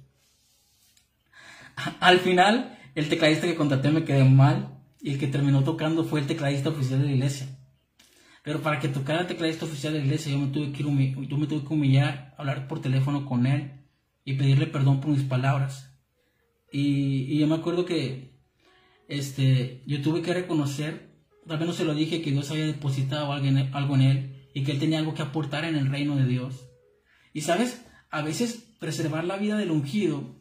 Al 1.99 2.21
final, 2.21 2.79
el 2.95 3.09
tecladista 3.09 3.49
que 3.49 3.57
contraté 3.57 3.91
me 3.91 4.05
quedó 4.05 4.25
mal 4.27 4.79
y 5.01 5.11
el 5.11 5.19
que 5.19 5.27
terminó 5.27 5.65
tocando 5.65 6.05
fue 6.05 6.21
el 6.21 6.29
tecladista 6.29 6.69
oficial 6.69 7.01
de 7.01 7.07
la 7.07 7.13
iglesia. 7.15 7.49
Pero 8.45 8.61
para 8.63 8.79
que 8.79 8.87
tocara 8.87 9.23
el 9.23 9.27
tecladista 9.27 9.65
oficial 9.65 9.93
de 9.93 9.99
la 9.99 10.05
iglesia, 10.05 10.31
yo 10.31 10.39
me 10.39 10.53
tuve 10.53 10.71
que, 10.71 10.85
yo 10.85 11.37
me 11.37 11.49
tuve 11.49 11.67
que 11.67 11.75
humillar, 11.75 12.33
hablar 12.39 12.69
por 12.69 12.81
teléfono 12.81 13.27
con 13.27 13.47
él 13.47 13.73
y 14.25 14.35
pedirle 14.35 14.69
perdón 14.69 15.01
por 15.01 15.11
mis 15.11 15.25
palabras. 15.25 15.90
Y, 16.73 17.39
yo 17.39 17.47
me 17.47 17.57
acuerdo 17.57 17.85
que 17.85 18.41
este, 19.09 19.83
yo 19.87 20.03
tuve 20.03 20.23
que 20.23 20.35
reconocer, 20.35 21.11
tal 21.47 21.59
vez 21.59 21.69
no 21.69 21.75
se 21.75 21.85
lo 21.85 21.95
dije, 21.95 22.23
que 22.23 22.31
Dios 22.31 22.51
había 22.51 22.67
depositado 22.67 23.33
algo 23.33 23.95
en 23.95 24.03
él 24.03 24.49
y 24.55 24.65
que 24.65 24.73
él 24.73 24.79
tenía 24.79 24.99
algo 24.99 25.15
que 25.15 25.23
aportar 25.23 25.65
en 25.65 25.77
el 25.77 25.91
reino 25.91 26.17
de 26.17 26.27
Dios. 26.27 26.67
Y 27.33 27.43
sabes, 27.43 27.85
a 28.11 28.23
veces 28.23 28.75
preservar 28.79 29.25
la 29.25 29.37
vida 29.37 29.57
del 29.57 29.71
ungido 29.71 30.41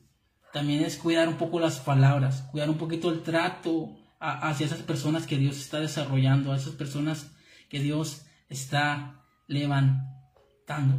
también 0.52 0.84
es 0.84 0.98
cuidar 0.98 1.28
un 1.28 1.38
poco 1.38 1.60
las 1.60 1.80
palabras, 1.80 2.48
cuidar 2.52 2.70
un 2.70 2.78
poquito 2.78 3.10
el 3.12 3.22
trato 3.22 3.96
hacia 4.20 4.66
esas 4.66 4.82
personas 4.82 5.28
que 5.28 5.38
Dios 5.38 5.58
está 5.58 5.80
desarrollando, 5.80 6.52
a 6.52 6.58
esas 6.58 6.74
personas 6.74 7.32
que 7.70 7.80
Dios 7.80 8.26
está 8.50 9.24
levantando. 9.48 10.96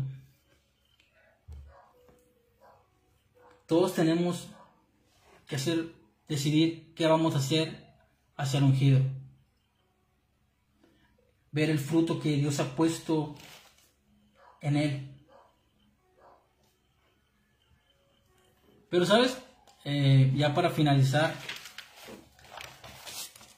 Todos 3.67 3.95
tenemos 3.95 4.49
que 5.51 5.57
hacer, 5.57 5.93
decidir 6.29 6.95
qué 6.95 7.07
vamos 7.07 7.35
a 7.35 7.39
hacer 7.39 7.93
hacia 8.37 8.59
el 8.59 8.65
ungido. 8.65 9.01
Ver 11.51 11.71
el 11.71 11.81
fruto 11.81 12.21
que 12.21 12.37
Dios 12.37 12.61
ha 12.61 12.77
puesto 12.77 13.35
en 14.61 14.77
él. 14.77 15.27
Pero 18.89 19.05
sabes, 19.05 19.37
eh, 19.85 20.33
ya 20.37 20.55
para 20.55 20.71
finalizar, 20.71 21.35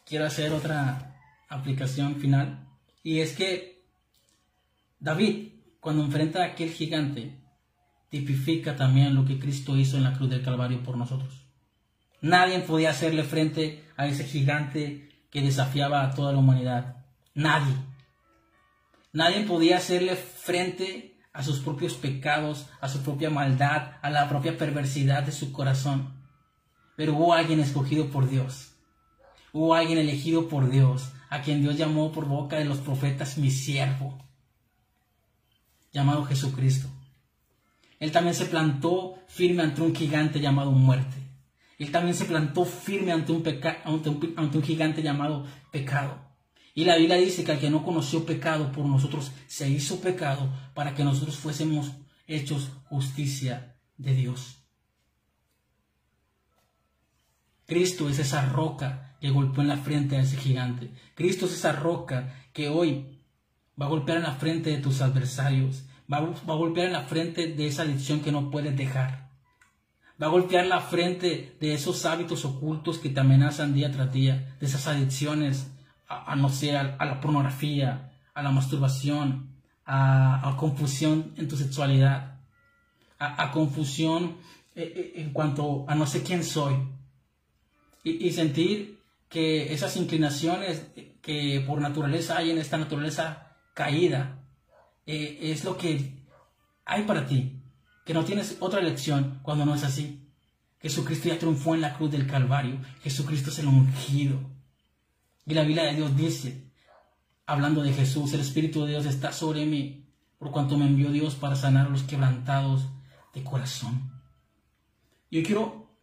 quiero 0.07 0.25
hacer 0.25 0.51
otra 0.53 1.21
aplicación 1.51 2.17
final. 2.17 2.67
Y 3.03 3.21
es 3.21 3.37
que 3.37 3.85
David, 4.99 5.53
cuando 5.79 6.05
enfrenta 6.05 6.43
a 6.43 6.47
aquel 6.47 6.71
gigante, 6.71 7.39
tipifica 8.09 8.77
también 8.77 9.15
lo 9.15 9.27
que 9.27 9.39
Cristo 9.39 9.77
hizo 9.77 9.99
en 9.99 10.05
la 10.05 10.15
cruz 10.15 10.31
del 10.31 10.43
Calvario 10.43 10.83
por 10.83 10.97
nosotros. 10.97 11.42
Nadie 12.23 12.61
podía 12.61 12.91
hacerle 12.91 13.25
frente 13.25 13.85
a 13.97 14.07
ese 14.07 14.25
gigante 14.25 15.09
que 15.31 15.43
desafiaba 15.43 16.03
a 16.03 16.15
toda 16.15 16.33
la 16.33 16.39
humanidad. 16.39 17.05
Nadie. 17.35 17.75
Nadie 19.13 19.45
podía 19.45 19.79
hacerle 19.79 20.15
frente 20.15 21.19
a 21.33 21.43
sus 21.43 21.59
propios 21.59 21.95
pecados, 21.95 22.67
a 22.81 22.89
su 22.89 23.03
propia 23.03 23.29
maldad, 23.29 23.97
a 24.03 24.11
la 24.11 24.29
propia 24.29 24.57
perversidad 24.57 25.25
de 25.25 25.33
su 25.33 25.53
corazón. 25.53 26.15
Pero 26.97 27.17
hubo 27.17 27.35
alguien 27.35 27.59
escogido 27.59 28.09
por 28.09 28.29
Dios. 28.29 28.73
Hubo 29.53 29.75
alguien 29.75 29.99
elegido 29.99 30.49
por 30.49 30.71
Dios, 30.71 31.13
a 31.29 31.43
quien 31.43 31.61
Dios 31.61 31.77
llamó 31.77 32.13
por 32.13 32.27
boca 32.27 32.57
de 32.57 32.65
los 32.65 32.79
profetas 32.79 33.37
mi 33.37 33.51
siervo, 33.51 34.19
llamado 35.93 36.25
Jesucristo. 36.25 36.89
Él 37.99 38.13
también 38.13 38.35
se 38.35 38.47
plantó 38.47 39.19
firme 39.29 39.63
ante 39.63 39.83
un 39.83 39.95
gigante 39.95 40.41
llamado 40.41 40.71
muerte. 40.71 41.22
Él 41.83 41.91
también 41.91 42.15
se 42.15 42.27
plantó 42.27 42.65
firme 42.65 43.11
ante 43.11 43.33
un, 43.33 43.43
ante 44.37 44.59
un, 44.59 44.63
gigante 44.63 45.03
llamado 45.03 45.45
pecado. 45.73 46.17
Y 46.77 46.85
la 46.85 46.97
Biblia 46.97 47.17
dice 47.17 47.43
que 47.43 47.51
al 47.51 47.59
que 47.59 47.71
no 47.71 47.85
conoció 47.85 48.25
pecado 48.25 48.71
por 48.71 48.87
nosotros 48.87 49.33
se 49.49 49.69
hizo 49.69 50.01
pecado 50.01 50.49
para 50.75 50.95
que 50.95 51.03
nosotros 51.03 51.37
fuésemos 51.37 51.91
hechos 52.29 52.71
justicia 52.85 53.75
de 53.97 54.15
Dios. 54.15 54.63
Cristo 57.67 58.09
es 58.09 58.21
esa 58.21 58.47
roca 58.47 59.17
que 59.21 59.31
golpeó 59.31 59.63
en 59.63 59.69
la 59.69 59.79
frente 59.79 60.17
a 60.17 60.21
ese 60.21 60.37
gigante. 60.37 60.93
Cristo 61.17 61.47
es 61.47 61.55
esa 61.55 61.73
roca 61.73 62.33
que 62.53 62.69
hoy 62.69 63.19
va 63.81 63.87
a 63.87 63.89
golpear 63.89 64.19
en 64.19 64.25
la 64.25 64.37
frente 64.37 64.71
de 64.71 64.79
tus 64.79 65.01
adversarios. 65.01 65.83
Va 66.11 66.19
a, 66.19 66.21
va 66.21 66.55
a 66.55 66.59
golpear 66.59 66.87
en 66.87 66.93
la 66.93 67.07
frente 67.07 67.49
de 67.49 67.67
esa 67.67 67.83
adicción 67.83 68.21
que 68.21 68.31
no 68.31 68.53
puedes 68.53 68.77
dejar. 68.77 69.32
Va 70.23 70.29
a 70.29 70.31
golpear 70.31 70.67
la 70.67 70.81
frente 70.81 71.57
de 71.59 71.75
esos 71.75 72.05
hábitos 72.05 72.45
ocultos 72.45 72.99
que 72.99 73.09
te 73.09 73.19
amenazan 73.19 73.75
día 73.75 73.91
tras 73.91 74.13
día, 74.13 74.55
de 74.61 74.67
esas 74.67 74.87
adicciones 74.87 75.73
a, 76.07 76.37
no 76.37 76.49
sé, 76.49 76.77
a, 76.77 77.05
la 77.05 77.21
pornografía, 77.21 78.13
a 78.33 78.43
la 78.43 78.53
masturbación, 78.53 79.57
a, 79.85 80.55
confusión 80.61 81.33
en 81.37 81.49
tu 81.49 81.57
sexualidad, 81.57 82.39
a, 83.19 83.51
confusión 83.51 84.37
eh, 84.77 84.93
eh, 84.95 85.13
en 85.17 85.33
cuanto 85.33 85.87
a 85.89 85.97
no 85.97 86.07
sé 86.07 86.23
quién 86.23 86.45
soy. 86.45 86.77
Y, 88.05 88.31
sentir 88.31 89.01
que 89.29 89.73
esas 89.73 89.97
inclinaciones 89.97 90.87
que 91.21 91.65
por 91.67 91.81
naturaleza 91.81 92.39
hay 92.39 92.53
en 92.53 92.59
esta 92.59 92.79
naturaleza 92.79 93.57
caída, 93.75 94.39
eh, 95.05 95.39
es 95.41 95.65
lo 95.65 95.77
que 95.77 96.23
hay 96.85 97.03
para 97.03 97.27
ti 97.27 97.62
que 98.05 98.15
no 98.15 98.25
tienes 98.25 98.57
otra 98.61 98.81
elección 98.81 99.41
cuando 99.43 99.65
no 99.65 99.75
es 99.75 99.85
así. 99.85 100.29
Jesucristo 100.81 101.29
ya 101.29 101.39
triunfó 101.39 101.75
en 101.75 101.81
la 101.81 101.95
cruz 101.95 102.11
del 102.11 102.27
Calvario. 102.27 102.81
Jesucristo 103.03 103.51
es 103.51 103.59
el 103.61 103.69
ungido. 103.69 104.41
Y 105.47 105.55
la 105.55 105.63
Biblia 105.63 105.85
de 105.85 105.95
Dios 105.95 106.17
dice, 106.17 106.73
hablando 107.47 107.83
de 107.83 107.93
Jesús, 107.93 108.33
el 108.33 108.41
Espíritu 108.41 108.85
de 108.85 108.91
Dios 108.91 109.07
está 109.07 109.33
sobre 109.33 109.67
mí, 109.67 110.09
por 110.39 110.51
cuanto 110.51 110.77
me 110.77 110.87
envió 110.87 111.11
Dios 111.11 111.37
para 111.37 111.55
sanar 111.55 111.87
a 111.87 111.91
los 111.91 112.03
quebrantados 112.03 112.89
de 113.33 113.45
corazón. 113.45 114.21
Yo 115.31 115.43
quiero 115.43 115.97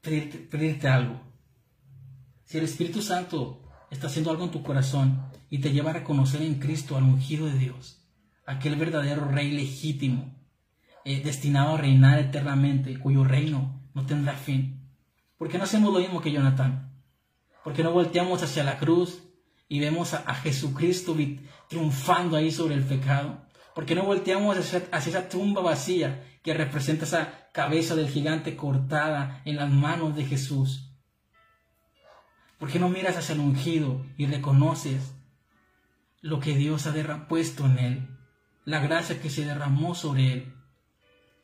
pedirte, 0.00 0.38
pedirte 0.38 0.88
algo. 0.88 1.20
Si 2.44 2.58
el 2.58 2.64
Espíritu 2.64 3.02
Santo 3.02 3.62
está 3.90 4.06
haciendo 4.06 4.30
algo 4.30 4.44
en 4.44 4.50
tu 4.50 4.62
corazón 4.62 5.30
y 5.50 5.58
te 5.58 5.72
lleva 5.72 5.90
a 5.90 5.94
reconocer 5.94 6.42
en 6.42 6.58
Cristo 6.58 6.96
al 6.96 7.02
ungido 7.02 7.46
de 7.46 7.58
Dios, 7.58 8.02
aquel 8.46 8.76
verdadero 8.76 9.26
Rey 9.26 9.50
legítimo, 9.50 10.35
eh, 11.06 11.22
destinado 11.22 11.76
a 11.76 11.78
reinar 11.78 12.18
eternamente, 12.18 12.98
cuyo 12.98 13.22
reino 13.22 13.80
no 13.94 14.04
tendrá 14.04 14.32
fin. 14.32 14.90
¿Por 15.38 15.48
qué 15.48 15.56
no 15.56 15.62
hacemos 15.62 15.94
lo 15.94 16.00
mismo 16.00 16.20
que 16.20 16.32
Jonathan? 16.32 17.00
¿Por 17.62 17.74
qué 17.74 17.84
no 17.84 17.92
volteamos 17.92 18.42
hacia 18.42 18.64
la 18.64 18.76
cruz 18.76 19.22
y 19.68 19.78
vemos 19.78 20.14
a, 20.14 20.34
Jesucristo 20.34 21.16
triunfando 21.68 22.36
ahí 22.36 22.50
sobre 22.50 22.74
el 22.74 22.82
pecado? 22.82 23.46
¿Por 23.72 23.86
qué 23.86 23.94
no 23.94 24.02
volteamos 24.02 24.58
hacia, 24.58 24.88
esa 24.90 25.28
tumba 25.28 25.62
vacía 25.62 26.24
que 26.42 26.54
representa 26.54 27.04
esa 27.04 27.50
cabeza 27.52 27.94
del 27.94 28.08
gigante 28.08 28.56
cortada 28.56 29.42
en 29.44 29.54
las 29.54 29.70
manos 29.70 30.16
de 30.16 30.24
Jesús? 30.24 30.90
¿Por 32.58 32.68
qué 32.68 32.80
no 32.80 32.88
miras 32.88 33.16
hacia 33.16 33.34
el 33.34 33.40
ungido 33.42 34.04
y 34.16 34.26
reconoces 34.26 35.14
lo 36.20 36.40
que 36.40 36.56
Dios 36.56 36.88
ha 36.88 37.28
puesto 37.28 37.64
en 37.64 37.78
él? 37.78 38.08
La 38.64 38.80
gracia 38.80 39.22
que 39.22 39.30
se 39.30 39.44
derramó 39.44 39.94
sobre 39.94 40.32
él. 40.32 40.55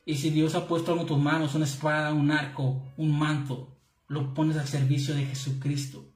Y 0.05 0.15
si 0.15 0.29
Dios 0.29 0.55
ha 0.55 0.67
puesto 0.67 0.99
en 0.99 1.05
tus 1.05 1.17
manos 1.17 1.55
una 1.55 1.65
espada, 1.65 2.13
un 2.13 2.31
arco, 2.31 2.93
un 2.97 3.17
manto, 3.17 3.77
lo 4.07 4.33
pones 4.33 4.57
al 4.57 4.67
servicio 4.67 5.15
de 5.15 5.25
Jesucristo. 5.25 6.11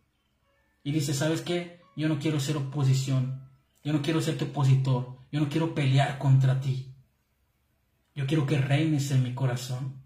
Y 0.84 0.92
dices, 0.92 1.18
¿sabes 1.18 1.42
qué? 1.42 1.82
Yo 1.96 2.08
no 2.10 2.20
quiero 2.20 2.40
ser 2.40 2.58
oposición. 2.58 3.42
Yo 3.84 3.94
no 3.94 4.02
quiero 4.02 4.22
ser 4.22 4.38
tu 4.38 4.46
opositor. 4.46 5.18
Yo 5.32 5.40
no 5.40 5.50
quiero 5.50 5.74
pelear 5.74 6.18
contra 6.20 6.60
ti. 6.60 6.94
Yo 8.16 8.26
quiero 8.26 8.46
que 8.46 8.58
reines 8.58 9.12
en 9.12 9.24
mi 9.24 9.34
corazón. 9.34 10.02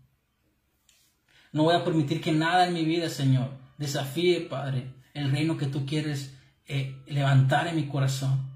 No 1.52 1.64
voy 1.64 1.76
a 1.76 1.84
permitir 1.84 2.22
que 2.22 2.32
nada 2.32 2.68
en 2.68 2.74
mi 2.74 2.86
vida, 2.86 3.10
Señor, 3.10 3.58
desafíe, 3.78 4.42
Padre, 4.42 4.94
el 5.14 5.32
reino 5.32 5.58
que 5.58 5.66
tú 5.66 5.86
quieres 5.86 6.38
eh, 6.66 6.96
levantar 7.08 7.68
en 7.68 7.76
mi 7.76 7.88
corazón. 7.88 8.52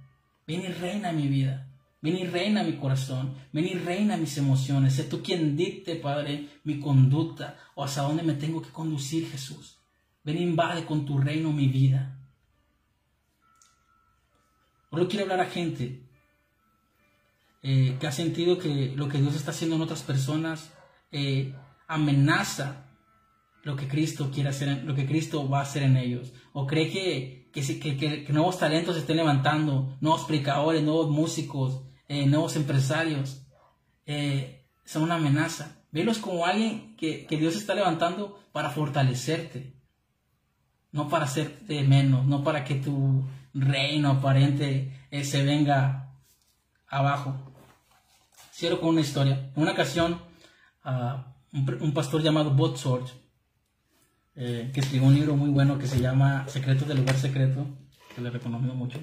Ven 0.48 0.62
y 0.62 0.68
reina 0.68 1.10
en 1.10 1.18
mi 1.18 1.28
vida. 1.28 1.65
Ven 2.06 2.18
y 2.18 2.28
reina 2.28 2.62
mi 2.62 2.74
corazón. 2.74 3.34
Ven 3.52 3.66
y 3.66 3.74
reina 3.74 4.16
mis 4.16 4.38
emociones. 4.38 4.94
Sé 4.94 5.06
tú 5.06 5.24
quien 5.24 5.58
dicte, 5.58 5.96
Padre, 5.96 6.50
mi 6.64 6.80
conducta 6.80 7.58
o 7.74 7.84
hacia 7.84 8.04
dónde 8.04 8.22
me 8.22 8.36
tengo 8.36 8.62
que 8.62 8.70
conducir, 8.70 9.28
Jesús. 9.28 9.80
Ven 10.24 10.38
e 10.38 10.42
invade 10.42 10.86
con 10.86 11.04
tu 11.04 11.18
reino 11.18 11.52
mi 11.52 11.68
vida. 11.68 12.16
Hoy 14.92 15.08
quiero 15.08 15.24
hablar 15.24 15.40
a 15.40 15.50
gente 15.50 16.04
eh, 17.64 17.98
que 18.00 18.06
ha 18.06 18.12
sentido 18.12 18.60
que 18.60 18.94
lo 18.96 19.10
que 19.10 19.18
Dios 19.18 19.36
está 19.36 19.50
haciendo 19.50 19.76
en 19.76 19.82
otras 19.82 20.04
personas 20.04 20.72
eh, 21.12 21.56
amenaza 21.88 22.86
lo 23.64 23.76
que 23.76 23.88
Cristo 23.88 24.30
quiere 24.32 24.50
hacer, 24.50 24.84
lo 24.84 24.94
que 24.94 25.08
Cristo 25.08 25.50
va 25.50 25.58
a 25.58 25.64
hacer 25.64 25.82
en 25.82 25.98
ellos. 25.98 26.34
O 26.54 26.68
cree 26.68 26.92
que, 26.92 27.50
que, 27.52 28.28
nuevos 28.30 28.60
talentos 28.60 28.94
se 28.94 29.02
estén 29.02 29.18
levantando, 29.18 29.98
nuevos 30.02 30.26
predicadores, 30.26 30.84
nuevos 30.84 31.10
músicos, 31.10 31.82
eh, 32.08 32.26
nuevos 32.26 32.56
empresarios. 32.56 33.42
son 34.86 35.04
una 35.04 35.16
amenaza. 35.16 35.84
Velos 35.92 36.18
como 36.20 36.46
alguien 36.46 36.96
que, 36.98 37.26
que 37.26 37.38
Dios 37.38 37.56
está 37.56 37.74
levantando 37.74 38.40
para 38.52 38.70
fortalecerte. 38.70 39.74
No 40.92 41.10
para 41.10 41.26
hacerte 41.26 41.84
menos, 41.84 42.26
no 42.26 42.44
para 42.44 42.64
que 42.64 42.76
tu 42.76 43.26
reino 43.54 44.12
aparente 44.12 45.08
se 45.24 45.44
venga 45.44 46.06
abajo. 46.88 47.36
Cierro 48.54 48.80
con 48.80 48.90
una 48.90 49.02
historia. 49.02 49.52
En 49.56 49.62
una 49.62 49.74
ocasión, 49.74 50.22
un, 51.52 51.94
pastor 51.94 52.22
llamado 52.22 52.52
Bob 52.52 52.78
eh, 54.38 54.72
que 54.74 54.80
escribió 54.82 55.08
un 55.08 55.16
libro 55.16 55.36
muy 55.36 55.50
bueno 55.50 55.78
que 55.78 55.88
se 55.88 56.00
llama 56.00 56.46
Secretos 56.48 56.88
del 56.88 56.98
Lugar 56.98 57.18
Secreto, 57.18 57.66
que 58.14 58.22
le 58.22 58.30
recomiendo 58.30 58.74
mucho. 58.74 59.00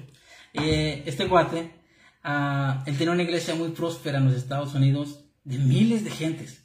Eh, 0.53 1.03
este 1.05 1.25
guate, 1.25 1.71
uh, 2.23 2.83
él 2.85 2.97
tenía 2.97 3.13
una 3.13 3.23
iglesia 3.23 3.55
muy 3.55 3.69
próspera 3.69 4.17
en 4.17 4.25
los 4.25 4.35
Estados 4.35 4.73
Unidos, 4.73 5.25
de 5.43 5.57
miles 5.57 6.03
de 6.03 6.11
gentes. 6.11 6.63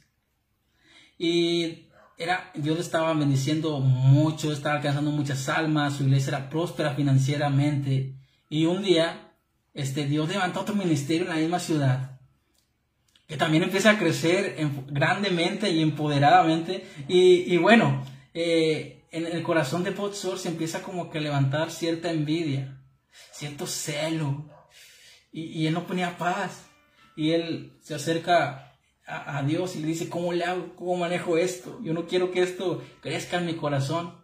Y 1.17 1.89
era, 2.17 2.51
Dios 2.55 2.77
le 2.77 2.81
estaba 2.81 3.13
bendiciendo 3.13 3.79
mucho, 3.79 4.51
estaba 4.51 4.75
alcanzando 4.75 5.11
muchas 5.11 5.49
almas, 5.49 5.95
su 5.95 6.03
iglesia 6.03 6.37
era 6.37 6.49
próspera 6.49 6.93
financieramente. 6.95 8.15
Y 8.49 8.65
un 8.65 8.83
día, 8.83 9.33
este, 9.73 10.05
Dios 10.05 10.29
levantó 10.29 10.61
otro 10.61 10.75
ministerio 10.75 11.23
en 11.23 11.29
la 11.29 11.35
misma 11.35 11.59
ciudad 11.59 12.19
que 13.29 13.37
también 13.37 13.61
empieza 13.61 13.91
a 13.91 13.99
crecer 13.99 14.55
grandemente 14.87 15.69
y 15.69 15.83
empoderadamente. 15.83 16.83
Y, 17.07 17.55
bueno, 17.57 18.03
eh, 18.33 19.05
en 19.11 19.27
el 19.27 19.43
corazón 19.43 19.83
de 19.83 19.91
Potsor 19.91 20.39
se 20.39 20.49
empieza 20.49 20.81
como 20.81 21.11
que 21.11 21.19
a 21.19 21.21
levantar 21.21 21.69
cierta 21.69 22.09
envidia, 22.09 22.81
cierto 23.31 23.67
celo. 23.67 24.49
Y, 25.31 25.67
él 25.67 25.73
no 25.73 25.85
ponía 25.85 26.17
paz. 26.17 26.67
Y 27.15 27.31
él 27.31 27.73
se 27.81 27.95
acerca 27.95 28.73
a, 29.05 29.43
Dios 29.43 29.75
y 29.75 29.81
le 29.81 29.87
dice, 29.87 30.09
¿cómo 30.09 30.33
le 30.33 30.43
hago? 30.43 30.75
¿Cómo 30.75 30.95
manejo 30.97 31.37
esto? 31.37 31.79
Yo 31.83 31.93
no 31.93 32.05
quiero 32.05 32.31
que 32.31 32.41
esto 32.41 32.83
crezca 33.01 33.37
en 33.37 33.45
mi 33.45 33.55
corazón. 33.55 34.15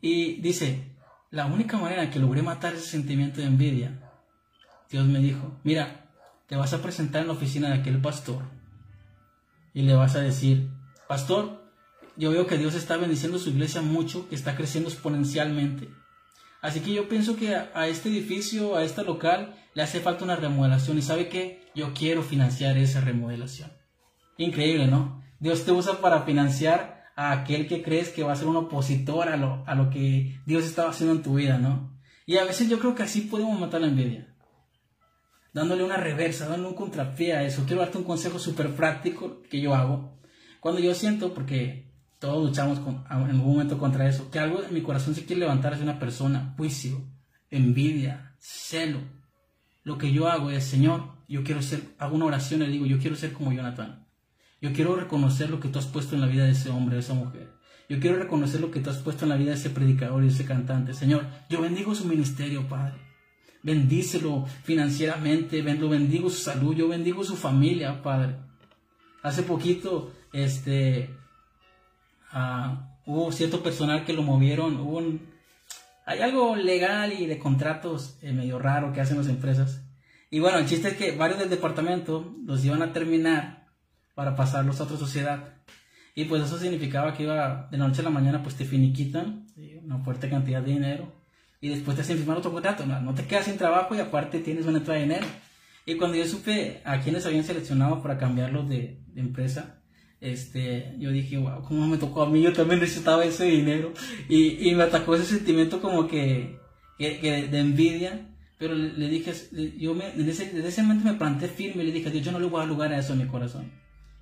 Y 0.00 0.40
dice, 0.40 0.96
la 1.30 1.46
única 1.46 1.78
manera 1.78 2.10
que 2.10 2.18
logré 2.18 2.42
matar 2.42 2.74
ese 2.74 2.86
sentimiento 2.86 3.40
de 3.40 3.46
envidia, 3.46 4.12
Dios 4.90 5.06
me 5.06 5.18
dijo, 5.18 5.60
mira, 5.64 6.10
te 6.46 6.56
vas 6.56 6.72
a 6.72 6.82
presentar 6.82 7.22
en 7.22 7.28
la 7.28 7.34
oficina 7.34 7.68
de 7.68 7.80
aquel 7.80 8.00
pastor 8.00 8.42
y 9.74 9.82
le 9.82 9.94
vas 9.94 10.14
a 10.14 10.20
decir, 10.20 10.70
pastor, 11.08 11.64
yo 12.16 12.30
veo 12.30 12.46
que 12.46 12.58
Dios 12.58 12.74
está 12.74 12.96
bendiciendo 12.96 13.38
su 13.38 13.50
iglesia 13.50 13.82
mucho, 13.82 14.28
que 14.28 14.36
está 14.36 14.56
creciendo 14.56 14.88
exponencialmente. 14.88 15.88
Así 16.64 16.80
que 16.80 16.94
yo 16.94 17.10
pienso 17.10 17.36
que 17.36 17.54
a, 17.54 17.88
este 17.88 18.08
edificio, 18.08 18.74
a 18.74 18.84
este 18.84 19.04
local, 19.04 19.54
le 19.74 19.82
hace 19.82 20.00
falta 20.00 20.24
una 20.24 20.34
remodelación. 20.34 20.96
¿Y 20.96 21.02
sabe 21.02 21.28
qué? 21.28 21.60
Yo 21.74 21.92
quiero 21.92 22.22
financiar 22.22 22.78
esa 22.78 23.02
remodelación. 23.02 23.70
Increíble, 24.38 24.86
¿no? 24.86 25.22
Dios 25.40 25.66
te 25.66 25.72
usa 25.72 26.00
para 26.00 26.22
financiar 26.22 27.04
a 27.16 27.32
aquel 27.32 27.68
que 27.68 27.82
crees 27.82 28.08
que 28.08 28.22
va 28.22 28.32
a 28.32 28.36
ser 28.36 28.48
un 28.48 28.56
opositor 28.56 29.28
a 29.28 29.36
lo, 29.36 29.62
a 29.66 29.74
lo 29.74 29.90
que 29.90 30.40
Dios 30.46 30.64
estaba 30.64 30.88
haciendo 30.88 31.16
en 31.16 31.22
tu 31.22 31.34
vida, 31.34 31.58
¿no? 31.58 32.00
Y 32.24 32.38
a 32.38 32.44
veces 32.44 32.70
yo 32.70 32.78
creo 32.78 32.94
que 32.94 33.02
así 33.02 33.20
podemos 33.20 33.60
matar 33.60 33.82
la 33.82 33.88
envidia 33.88 34.34
dándole 35.52 35.84
una 35.84 35.98
reversa, 35.98 36.48
dándole 36.48 36.70
un 36.70 36.74
contrapié 36.74 37.34
a 37.34 37.44
eso. 37.44 37.64
Quiero 37.66 37.82
darte 37.82 37.98
un 37.98 38.04
consejo 38.04 38.38
súper 38.38 38.74
práctico 38.74 39.42
que 39.42 39.60
yo 39.60 39.74
hago. 39.74 40.18
Cuando 40.60 40.80
yo 40.80 40.94
siento, 40.94 41.34
porque 41.34 41.93
todos 42.24 42.48
luchamos 42.48 42.78
en 42.78 43.04
algún 43.10 43.52
momento 43.52 43.76
contra 43.76 44.08
eso, 44.08 44.30
que 44.30 44.38
algo 44.38 44.62
en 44.62 44.72
mi 44.72 44.80
corazón 44.80 45.14
se 45.14 45.26
quiere 45.26 45.40
levantar 45.40 45.74
hacia 45.74 45.84
una 45.84 45.98
persona, 45.98 46.54
juicio, 46.56 47.06
envidia, 47.50 48.34
celo. 48.38 49.00
Lo 49.82 49.98
que 49.98 50.10
yo 50.10 50.28
hago 50.28 50.50
es, 50.50 50.64
Señor, 50.64 51.02
yo 51.28 51.44
quiero 51.44 51.60
ser, 51.60 51.82
hago 51.98 52.16
una 52.16 52.24
oración 52.24 52.62
y 52.62 52.66
le 52.66 52.72
digo, 52.72 52.86
yo 52.86 52.98
quiero 52.98 53.14
ser 53.14 53.34
como 53.34 53.52
Jonathan. 53.52 54.08
Yo 54.62 54.72
quiero 54.72 54.96
reconocer 54.96 55.50
lo 55.50 55.60
que 55.60 55.68
tú 55.68 55.78
has 55.78 55.84
puesto 55.84 56.14
en 56.14 56.22
la 56.22 56.26
vida 56.26 56.44
de 56.44 56.52
ese 56.52 56.70
hombre, 56.70 56.94
de 56.94 57.02
esa 57.02 57.12
mujer. 57.12 57.52
Yo 57.90 58.00
quiero 58.00 58.16
reconocer 58.16 58.62
lo 58.62 58.70
que 58.70 58.80
tú 58.80 58.88
has 58.88 58.96
puesto 58.96 59.26
en 59.26 59.28
la 59.28 59.36
vida 59.36 59.50
de 59.50 59.58
ese 59.58 59.68
predicador 59.68 60.24
y 60.24 60.28
ese 60.28 60.46
cantante. 60.46 60.94
Señor, 60.94 61.26
yo 61.50 61.60
bendigo 61.60 61.94
su 61.94 62.06
ministerio, 62.06 62.66
Padre 62.66 63.04
bendícelo 63.62 64.44
financieramente, 64.62 65.62
lo 65.62 65.88
bendigo 65.88 66.28
su 66.28 66.42
salud, 66.42 66.76
yo 66.76 66.86
bendigo 66.86 67.24
su 67.24 67.34
familia, 67.34 68.02
Padre. 68.02 68.36
Hace 69.22 69.42
poquito, 69.42 70.12
este, 70.34 71.16
ah, 72.34 72.98
hubo 73.06 73.32
cierto 73.32 73.62
personal 73.62 74.04
que 74.04 74.12
lo 74.12 74.22
movieron, 74.22 74.78
hubo 74.80 75.00
hay 76.06 76.20
algo 76.20 76.54
legal 76.54 77.14
y 77.14 77.26
de 77.26 77.38
contratos 77.38 78.18
eh, 78.20 78.32
medio 78.32 78.58
raro 78.58 78.92
que 78.92 79.00
hacen 79.00 79.16
las 79.16 79.28
empresas. 79.28 79.80
Y 80.30 80.40
bueno, 80.40 80.58
el 80.58 80.66
chiste 80.66 80.88
es 80.88 80.96
que 80.96 81.12
varios 81.16 81.38
del 81.38 81.48
departamento 81.48 82.34
los 82.44 82.62
iban 82.64 82.82
a 82.82 82.92
terminar 82.92 83.68
para 84.14 84.36
pasarlos 84.36 84.80
a 84.80 84.84
otra 84.84 84.98
sociedad. 84.98 85.54
Y 86.14 86.24
pues 86.26 86.42
eso 86.42 86.58
significaba 86.58 87.14
que 87.14 87.22
iba 87.22 87.68
de 87.70 87.78
noche 87.78 88.00
a 88.00 88.04
la 88.04 88.10
mañana, 88.10 88.42
pues 88.42 88.54
te 88.54 88.64
finiquitan 88.64 89.46
una 89.84 89.98
fuerte 89.98 90.28
cantidad 90.28 90.62
de 90.62 90.72
dinero 90.72 91.12
y 91.60 91.68
después 91.68 91.96
te 91.96 92.02
hacen 92.02 92.18
firmar 92.18 92.38
otro 92.38 92.52
contrato. 92.52 92.84
No, 92.84 93.14
te 93.14 93.24
quedas 93.24 93.46
sin 93.46 93.56
trabajo 93.56 93.94
y 93.94 94.00
aparte 94.00 94.40
tienes 94.40 94.66
una 94.66 94.78
entrada 94.78 95.00
de 95.00 95.06
dinero. 95.06 95.26
Y 95.86 95.96
cuando 95.96 96.16
yo 96.16 96.26
supe 96.26 96.82
a 96.84 97.00
quienes 97.00 97.26
habían 97.26 97.44
seleccionado 97.44 98.02
para 98.02 98.18
cambiarlos 98.18 98.68
de, 98.68 99.02
empresa, 99.16 99.82
este, 100.20 100.94
yo 100.98 101.10
dije, 101.10 101.36
wow, 101.36 101.62
¿cómo 101.62 101.86
me 101.86 101.98
tocó 101.98 102.22
a 102.22 102.30
mí? 102.30 102.40
Yo 102.42 102.52
también 102.52 102.80
necesitaba 102.80 103.24
ese 103.24 103.44
dinero. 103.44 103.92
Y, 104.28 104.68
y 104.68 104.74
me 104.74 104.84
atacó 104.84 105.14
ese 105.14 105.26
sentimiento 105.26 105.80
como 105.80 106.06
que, 106.06 106.58
que, 106.98 107.48
de 107.50 107.58
envidia. 107.58 108.30
Pero 108.58 108.74
le, 108.74 109.08
dije, 109.08 109.32
yo 109.78 109.94
me, 109.94 110.12
desde, 110.12 110.44
ese, 110.44 110.66
ese 110.66 110.82
momento 110.82 111.04
me 111.04 111.14
planté 111.14 111.48
firme 111.48 111.82
y 111.82 111.86
le 111.86 111.92
dije, 111.92 112.10
Dios, 112.10 112.24
yo 112.24 112.32
no 112.32 112.38
le 112.38 112.46
voy 112.46 112.56
a 112.56 112.60
dar 112.60 112.68
lugar 112.68 112.92
a 112.92 112.98
eso 112.98 113.12
en 113.12 113.20
mi 113.20 113.26
corazón. 113.26 113.70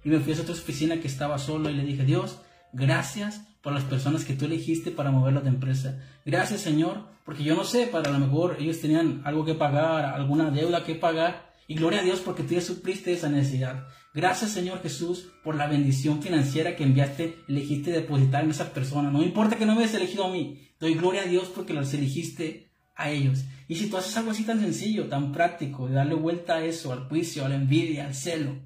Y 0.04 0.08
me 0.08 0.18
fui 0.18 0.32
a 0.32 0.34
esa 0.34 0.42
otra 0.42 0.54
oficina 0.54 1.00
que 1.00 1.06
estaba 1.06 1.38
solo 1.38 1.70
y 1.70 1.74
le 1.74 1.84
dije, 1.84 2.04
Dios, 2.04 2.40
gracias 2.72 3.46
por 3.62 3.72
las 3.72 3.84
personas 3.84 4.24
que 4.24 4.34
tú 4.34 4.46
elegiste 4.46 4.90
para 4.90 5.10
moverlas 5.10 5.44
de 5.44 5.50
empresa. 5.50 6.00
Gracias, 6.26 6.62
Señor, 6.62 7.04
porque 7.24 7.44
yo 7.44 7.54
no 7.54 7.64
sé, 7.64 7.86
para 7.86 8.10
lo 8.10 8.18
mejor 8.18 8.56
ellos 8.58 8.80
tenían 8.80 9.22
algo 9.24 9.44
que 9.44 9.54
pagar, 9.54 10.04
alguna 10.06 10.50
deuda 10.50 10.84
que 10.84 10.96
pagar, 10.96 11.52
y 11.68 11.76
gloria 11.76 12.00
a 12.00 12.04
Dios 12.04 12.20
porque 12.20 12.42
tú 12.42 12.54
ya 12.54 12.60
supliste 12.60 13.12
esa 13.12 13.28
necesidad. 13.28 13.86
Gracias, 14.14 14.50
Señor 14.50 14.82
Jesús, 14.82 15.32
por 15.42 15.54
la 15.54 15.66
bendición 15.66 16.22
financiera 16.22 16.76
que 16.76 16.84
enviaste, 16.84 17.38
elegiste 17.48 17.90
depositar 17.90 18.44
en 18.44 18.50
esa 18.50 18.74
persona. 18.74 19.10
No 19.10 19.22
importa 19.22 19.56
que 19.56 19.64
no 19.64 19.74
me 19.74 19.82
hayas 19.82 19.94
elegido 19.94 20.26
a 20.26 20.30
mí, 20.30 20.68
doy 20.78 20.94
gloria 20.94 21.22
a 21.22 21.26
Dios 21.26 21.50
porque 21.54 21.72
los 21.72 21.94
elegiste 21.94 22.70
a 22.94 23.10
ellos. 23.10 23.44
Y 23.68 23.76
si 23.76 23.88
tú 23.88 23.96
haces 23.96 24.14
algo 24.18 24.32
así 24.32 24.44
tan 24.44 24.60
sencillo, 24.60 25.08
tan 25.08 25.32
práctico, 25.32 25.88
de 25.88 25.94
darle 25.94 26.14
vuelta 26.14 26.56
a 26.56 26.64
eso, 26.64 26.92
al 26.92 27.08
juicio, 27.08 27.46
a 27.46 27.48
la 27.48 27.54
envidia, 27.54 28.06
al 28.06 28.14
celo, 28.14 28.60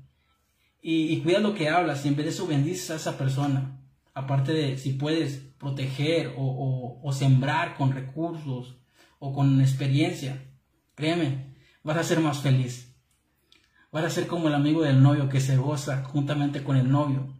y, 0.88 1.18
cuida 1.22 1.40
lo 1.40 1.54
que 1.54 1.68
hablas 1.68 2.04
y 2.04 2.08
en 2.08 2.16
vez 2.16 2.26
de 2.26 2.30
eso 2.30 2.46
bendices 2.46 2.90
a 2.90 2.96
esa 2.96 3.18
persona. 3.18 3.80
Aparte 4.14 4.52
de 4.52 4.78
si 4.78 4.92
puedes 4.92 5.38
proteger 5.58 6.32
o, 6.36 7.10
sembrar 7.12 7.76
con 7.76 7.92
recursos 7.92 8.76
o 9.18 9.32
con 9.32 9.60
experiencia, 9.60 10.44
créeme, 10.94 11.56
vas 11.82 11.96
a 11.96 12.04
ser 12.04 12.20
más 12.20 12.38
feliz. 12.38 12.85
Vas 13.96 14.04
a 14.04 14.10
ser 14.10 14.26
como 14.26 14.48
el 14.48 14.54
amigo 14.54 14.82
del 14.82 15.02
novio 15.02 15.26
que 15.26 15.40
se 15.40 15.56
goza 15.56 16.04
juntamente 16.04 16.62
con 16.62 16.76
el 16.76 16.92
novio, 16.92 17.32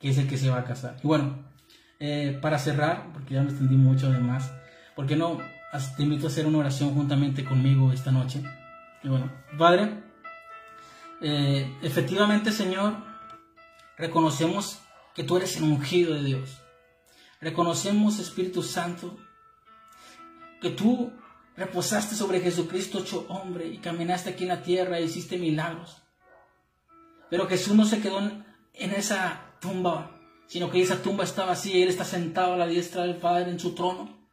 que 0.00 0.08
es 0.08 0.18
el 0.18 0.28
que 0.28 0.36
se 0.36 0.50
va 0.50 0.58
a 0.58 0.64
casar. 0.64 0.96
Y 1.00 1.06
bueno, 1.06 1.44
eh, 2.00 2.36
para 2.42 2.58
cerrar, 2.58 3.12
porque 3.12 3.34
ya 3.34 3.42
me 3.42 3.50
extendí 3.50 3.76
mucho 3.76 4.10
de 4.10 4.18
más, 4.18 4.50
¿por 4.96 5.06
qué 5.06 5.14
no 5.14 5.38
te 5.96 6.02
invito 6.02 6.26
a 6.26 6.30
hacer 6.30 6.44
una 6.44 6.58
oración 6.58 6.92
juntamente 6.92 7.44
conmigo 7.44 7.92
esta 7.92 8.10
noche? 8.10 8.42
Y 9.04 9.08
bueno, 9.10 9.30
Padre, 9.56 10.02
eh, 11.20 11.72
efectivamente, 11.82 12.50
Señor, 12.50 12.94
reconocemos 13.96 14.80
que 15.14 15.22
tú 15.22 15.36
eres 15.36 15.56
el 15.56 15.62
ungido 15.62 16.14
de 16.14 16.24
Dios. 16.24 16.64
Reconocemos, 17.40 18.18
Espíritu 18.18 18.64
Santo, 18.64 19.16
que 20.60 20.70
tú 20.70 21.12
reposaste 21.56 22.14
sobre 22.14 22.40
Jesucristo 22.40 23.00
hecho 23.00 23.26
hombre 23.28 23.66
y 23.66 23.78
caminaste 23.78 24.30
aquí 24.30 24.44
en 24.44 24.48
la 24.48 24.62
tierra 24.62 24.98
e 24.98 25.04
hiciste 25.04 25.38
milagros. 25.38 26.02
Pero 27.30 27.48
Jesús 27.48 27.74
no 27.74 27.84
se 27.84 28.00
quedó 28.00 28.20
en 28.20 28.90
esa 28.92 29.56
tumba, 29.60 30.20
sino 30.46 30.70
que 30.70 30.82
esa 30.82 31.02
tumba 31.02 31.24
estaba 31.24 31.48
vacía 31.48 31.76
y 31.76 31.82
Él 31.82 31.88
está 31.88 32.04
sentado 32.04 32.54
a 32.54 32.58
la 32.58 32.66
diestra 32.66 33.02
del 33.02 33.16
Padre 33.16 33.50
en 33.50 33.60
su 33.60 33.74
trono. 33.74 34.28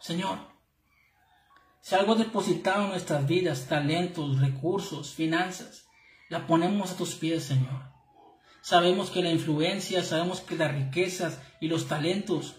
Señor, 0.00 0.38
si 1.80 1.94
algo 1.94 2.16
depositado 2.16 2.84
en 2.84 2.90
nuestras 2.90 3.26
vidas, 3.26 3.66
talentos, 3.66 4.40
recursos, 4.40 5.14
finanzas, 5.14 5.86
la 6.28 6.46
ponemos 6.46 6.90
a 6.90 6.96
tus 6.96 7.14
pies, 7.14 7.44
Señor. 7.44 7.82
Sabemos 8.60 9.10
que 9.10 9.22
la 9.22 9.30
influencia, 9.30 10.02
sabemos 10.02 10.40
que 10.40 10.56
las 10.56 10.72
riquezas 10.72 11.40
y 11.60 11.68
los 11.68 11.88
talentos, 11.88 12.56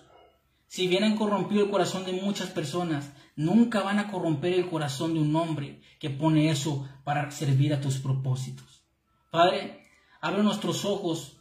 si 0.66 0.88
bien 0.88 1.04
han 1.04 1.16
corrompido 1.16 1.64
el 1.64 1.70
corazón 1.70 2.06
de 2.06 2.14
muchas 2.14 2.50
personas, 2.50 3.12
nunca 3.40 3.82
van 3.82 4.00
a 4.00 4.12
corromper 4.12 4.52
el 4.52 4.70
corazón 4.70 5.14
de 5.14 5.22
un 5.22 5.34
hombre 5.34 5.80
que 5.98 6.10
pone 6.10 6.50
eso 6.50 6.90
para 7.06 7.32
servir 7.32 7.74
a 7.74 7.80
tus 7.80 7.98
propósitos. 7.98 8.84
Padre, 9.32 9.88
abre 10.20 10.44
nuestros 10.44 10.84
ojos 10.84 11.38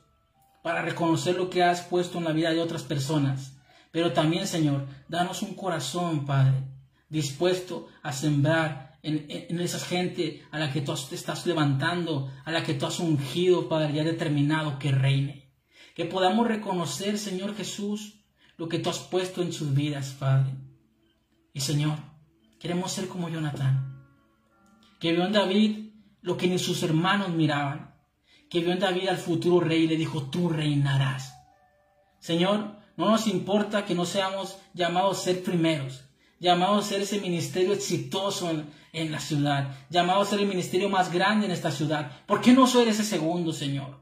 para 0.63 0.83
reconocer 0.83 1.35
lo 1.35 1.51
que 1.51 1.65
has 1.65 1.83
puesto 1.83 2.19
en 2.19 2.25
la 2.25 2.33
vida 2.33 2.53
de 2.53 2.61
otras 2.61 2.85
personas. 2.85 3.59
Pero 3.91 4.13
también, 4.13 4.47
Señor, 4.47 4.87
danos 5.09 5.43
un 5.43 5.55
corazón, 5.55 6.25
Padre, 6.25 6.63
dispuesto 7.09 7.89
a 8.05 8.13
sembrar 8.13 9.01
en, 9.03 9.59
esa 9.59 9.81
gente 9.81 10.45
a 10.53 10.59
la 10.61 10.73
que 10.73 10.83
tú 10.83 10.93
estás 10.93 11.47
levantando, 11.47 12.31
a 12.45 12.53
la 12.53 12.63
que 12.63 12.75
tú 12.75 12.87
has 12.87 13.01
ungido, 13.01 13.69
Padre, 13.69 13.95
ya 13.95 14.05
determinado 14.05 14.79
que 14.79 14.93
reine. 14.93 15.51
Que 15.97 16.05
podamos 16.05 16.47
reconocer, 16.47 17.19
Señor 17.19 17.57
Jesús, 17.57 18.21
lo 18.57 18.69
que 18.69 18.79
tú 18.79 18.89
has 18.89 19.01
puesto 19.01 19.43
en 19.43 19.53
sus 19.53 19.75
vidas, 19.75 20.15
Padre. 20.17 20.68
Señor, 21.61 21.99
queremos 22.59 22.93
ser 22.93 23.09
como 23.09 23.29
Jonatán, 23.29 24.05
que 25.01 25.13
vio 25.13 25.25
en 25.25 25.33
David 25.33 25.91
lo 26.23 26.37
que 26.37 26.49
ni 26.49 26.59
sus 26.59 26.83
hermanos 26.83 27.31
miraban, 27.31 27.95
que 28.51 28.61
vio 28.61 28.73
en 28.73 28.79
David 28.79 29.09
al 29.09 29.19
futuro 29.19 29.61
rey 29.61 29.85
y 29.85 29.89
le 29.89 29.97
dijo, 29.97 30.25
tú 30.25 30.49
reinarás. 30.49 31.35
Señor, 32.19 32.77
no 32.97 33.11
nos 33.11 33.27
importa 33.27 33.85
que 33.85 33.95
no 33.95 34.05
seamos 34.05 34.59
llamados 34.75 35.19
a 35.19 35.23
ser 35.23 35.43
primeros, 35.43 36.05
llamados 36.41 36.85
a 36.85 36.89
ser 36.89 37.03
ese 37.03 37.21
ministerio 37.21 37.73
exitoso 37.73 38.51
en, 38.93 39.13
la 39.13 39.21
ciudad, 39.21 39.77
llamados 39.91 40.27
a 40.27 40.31
ser 40.31 40.41
el 40.41 40.49
ministerio 40.49 40.89
más 40.89 41.13
grande 41.13 41.47
en 41.47 41.53
esta 41.53 41.71
ciudad. 41.71 42.11
¿Por 42.27 42.41
qué 42.41 42.53
no 42.53 42.67
soy 42.67 42.89
ese 42.89 43.05
segundo, 43.05 43.53
Señor? 43.53 44.01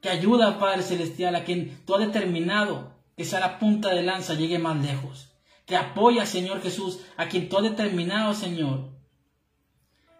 Que 0.00 0.10
ayuda, 0.10 0.58
Padre 0.58 0.82
Celestial, 0.82 1.36
a 1.36 1.44
quien 1.44 1.84
tú 1.86 1.94
has 1.94 2.00
determinado 2.00 2.94
que 3.16 3.24
sea 3.24 3.40
la 3.40 3.58
punta 3.58 3.90
de 3.90 4.02
lanza 4.02 4.34
llegue 4.34 4.58
más 4.58 4.76
lejos. 4.84 5.33
Que 5.66 5.76
apoya, 5.76 6.26
Señor 6.26 6.62
Jesús, 6.62 7.00
a 7.16 7.28
quien 7.28 7.48
tú 7.48 7.56
has 7.56 7.62
determinado, 7.62 8.34
Señor, 8.34 8.92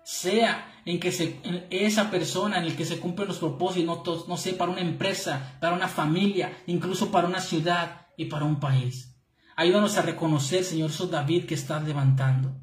sea 0.02 0.82
en 0.84 1.00
que 1.00 1.08
esa 1.70 2.10
persona 2.10 2.58
en 2.58 2.64
el 2.64 2.76
que 2.76 2.84
se 2.84 2.98
cumplen 2.98 3.28
los 3.28 3.38
propósitos, 3.38 4.06
no, 4.06 4.24
no 4.26 4.36
sé, 4.36 4.52
para 4.52 4.70
una 4.70 4.80
empresa, 4.80 5.56
para 5.60 5.74
una 5.74 5.88
familia, 5.88 6.56
incluso 6.66 7.10
para 7.10 7.26
una 7.26 7.40
ciudad 7.40 8.06
y 8.16 8.26
para 8.26 8.44
un 8.44 8.60
país. 8.60 9.16
Ayúdanos 9.56 9.96
a 9.96 10.02
reconocer, 10.02 10.64
Señor, 10.64 10.90
esos 10.90 11.10
David 11.10 11.46
que 11.46 11.54
estás 11.54 11.84
levantando. 11.84 12.60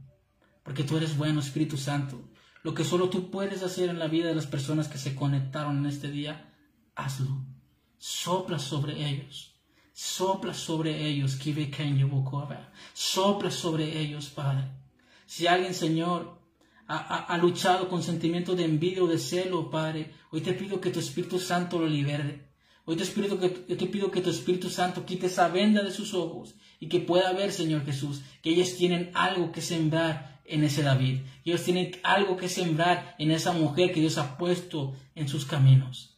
Porque 0.63 0.83
tú 0.83 0.97
eres 0.97 1.17
bueno, 1.17 1.39
Espíritu 1.39 1.77
Santo. 1.77 2.21
Lo 2.63 2.73
que 2.73 2.83
solo 2.83 3.09
tú 3.09 3.31
puedes 3.31 3.63
hacer 3.63 3.89
en 3.89 3.97
la 3.97 4.07
vida 4.07 4.27
de 4.27 4.35
las 4.35 4.45
personas 4.45 4.87
que 4.87 4.97
se 4.97 5.15
conectaron 5.15 5.79
en 5.79 5.85
este 5.87 6.11
día, 6.11 6.53
hazlo. 6.95 7.45
Sopla 7.97 8.59
sobre 8.59 9.07
ellos. 9.07 9.50
Sopla 10.03 10.55
sobre 10.55 11.07
ellos. 11.07 11.37
Sopla 12.93 13.51
sobre 13.51 13.99
ellos, 14.01 14.29
Padre. 14.29 14.63
Si 15.27 15.45
alguien, 15.45 15.75
Señor, 15.75 16.39
ha, 16.87 17.25
ha, 17.25 17.37
luchado 17.37 17.87
con 17.87 18.01
sentimientos 18.01 18.57
de 18.57 18.65
envidia 18.65 19.03
o 19.03 19.07
de 19.07 19.19
celo, 19.19 19.69
Padre, 19.69 20.11
hoy 20.31 20.41
te 20.41 20.53
pido 20.53 20.81
que 20.81 20.89
tu 20.89 20.99
Espíritu 20.99 21.37
Santo 21.37 21.77
lo 21.77 21.85
libere. 21.85 22.49
Hoy 22.85 22.95
te, 22.95 23.03
espíritu 23.03 23.37
que, 23.37 23.49
te 23.49 23.85
pido 23.85 24.09
que 24.09 24.21
tu 24.21 24.31
Espíritu 24.31 24.71
Santo 24.71 25.05
quite 25.05 25.27
esa 25.27 25.49
venda 25.49 25.83
de 25.83 25.91
sus 25.91 26.15
ojos 26.15 26.55
y 26.79 26.87
que 26.87 26.99
pueda 26.99 27.31
ver, 27.33 27.51
Señor 27.51 27.85
Jesús, 27.85 28.23
que 28.41 28.49
ellos 28.49 28.75
tienen 28.75 29.11
algo 29.13 29.51
que 29.51 29.61
sembrar 29.61 30.41
en 30.45 30.63
ese 30.63 30.81
David. 30.81 31.19
Ellos 31.45 31.61
tienen 31.61 31.91
algo 32.01 32.37
que 32.37 32.49
sembrar 32.49 33.15
en 33.19 33.29
esa 33.29 33.51
mujer 33.51 33.93
que 33.93 33.99
Dios 33.99 34.17
ha 34.17 34.35
puesto 34.39 34.95
en 35.13 35.27
sus 35.27 35.45
caminos. 35.45 36.17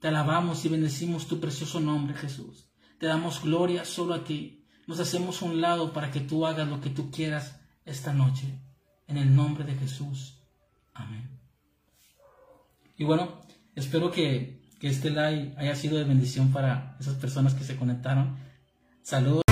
Te 0.00 0.08
alabamos 0.08 0.62
y 0.66 0.68
bendecimos 0.68 1.26
tu 1.26 1.40
precioso 1.40 1.80
nombre, 1.80 2.14
Jesús. 2.14 2.66
Te 3.02 3.08
damos 3.08 3.42
gloria 3.42 3.84
solo 3.84 4.14
a 4.14 4.22
ti. 4.22 4.64
Nos 4.86 5.00
hacemos 5.00 5.42
un 5.42 5.60
lado 5.60 5.92
para 5.92 6.12
que 6.12 6.20
tú 6.20 6.46
hagas 6.46 6.68
lo 6.68 6.80
que 6.80 6.88
tú 6.88 7.10
quieras 7.10 7.58
esta 7.84 8.12
noche. 8.12 8.60
En 9.08 9.16
el 9.16 9.34
nombre 9.34 9.64
de 9.64 9.74
Jesús. 9.74 10.38
Amén. 10.94 11.28
Y 12.96 13.02
bueno, 13.02 13.40
espero 13.74 14.12
que, 14.12 14.62
que 14.78 14.86
este 14.86 15.10
live 15.10 15.52
haya 15.58 15.74
sido 15.74 15.98
de 15.98 16.04
bendición 16.04 16.52
para 16.52 16.96
esas 17.00 17.16
personas 17.16 17.54
que 17.54 17.64
se 17.64 17.74
conectaron. 17.74 18.36
Saludos. 19.02 19.51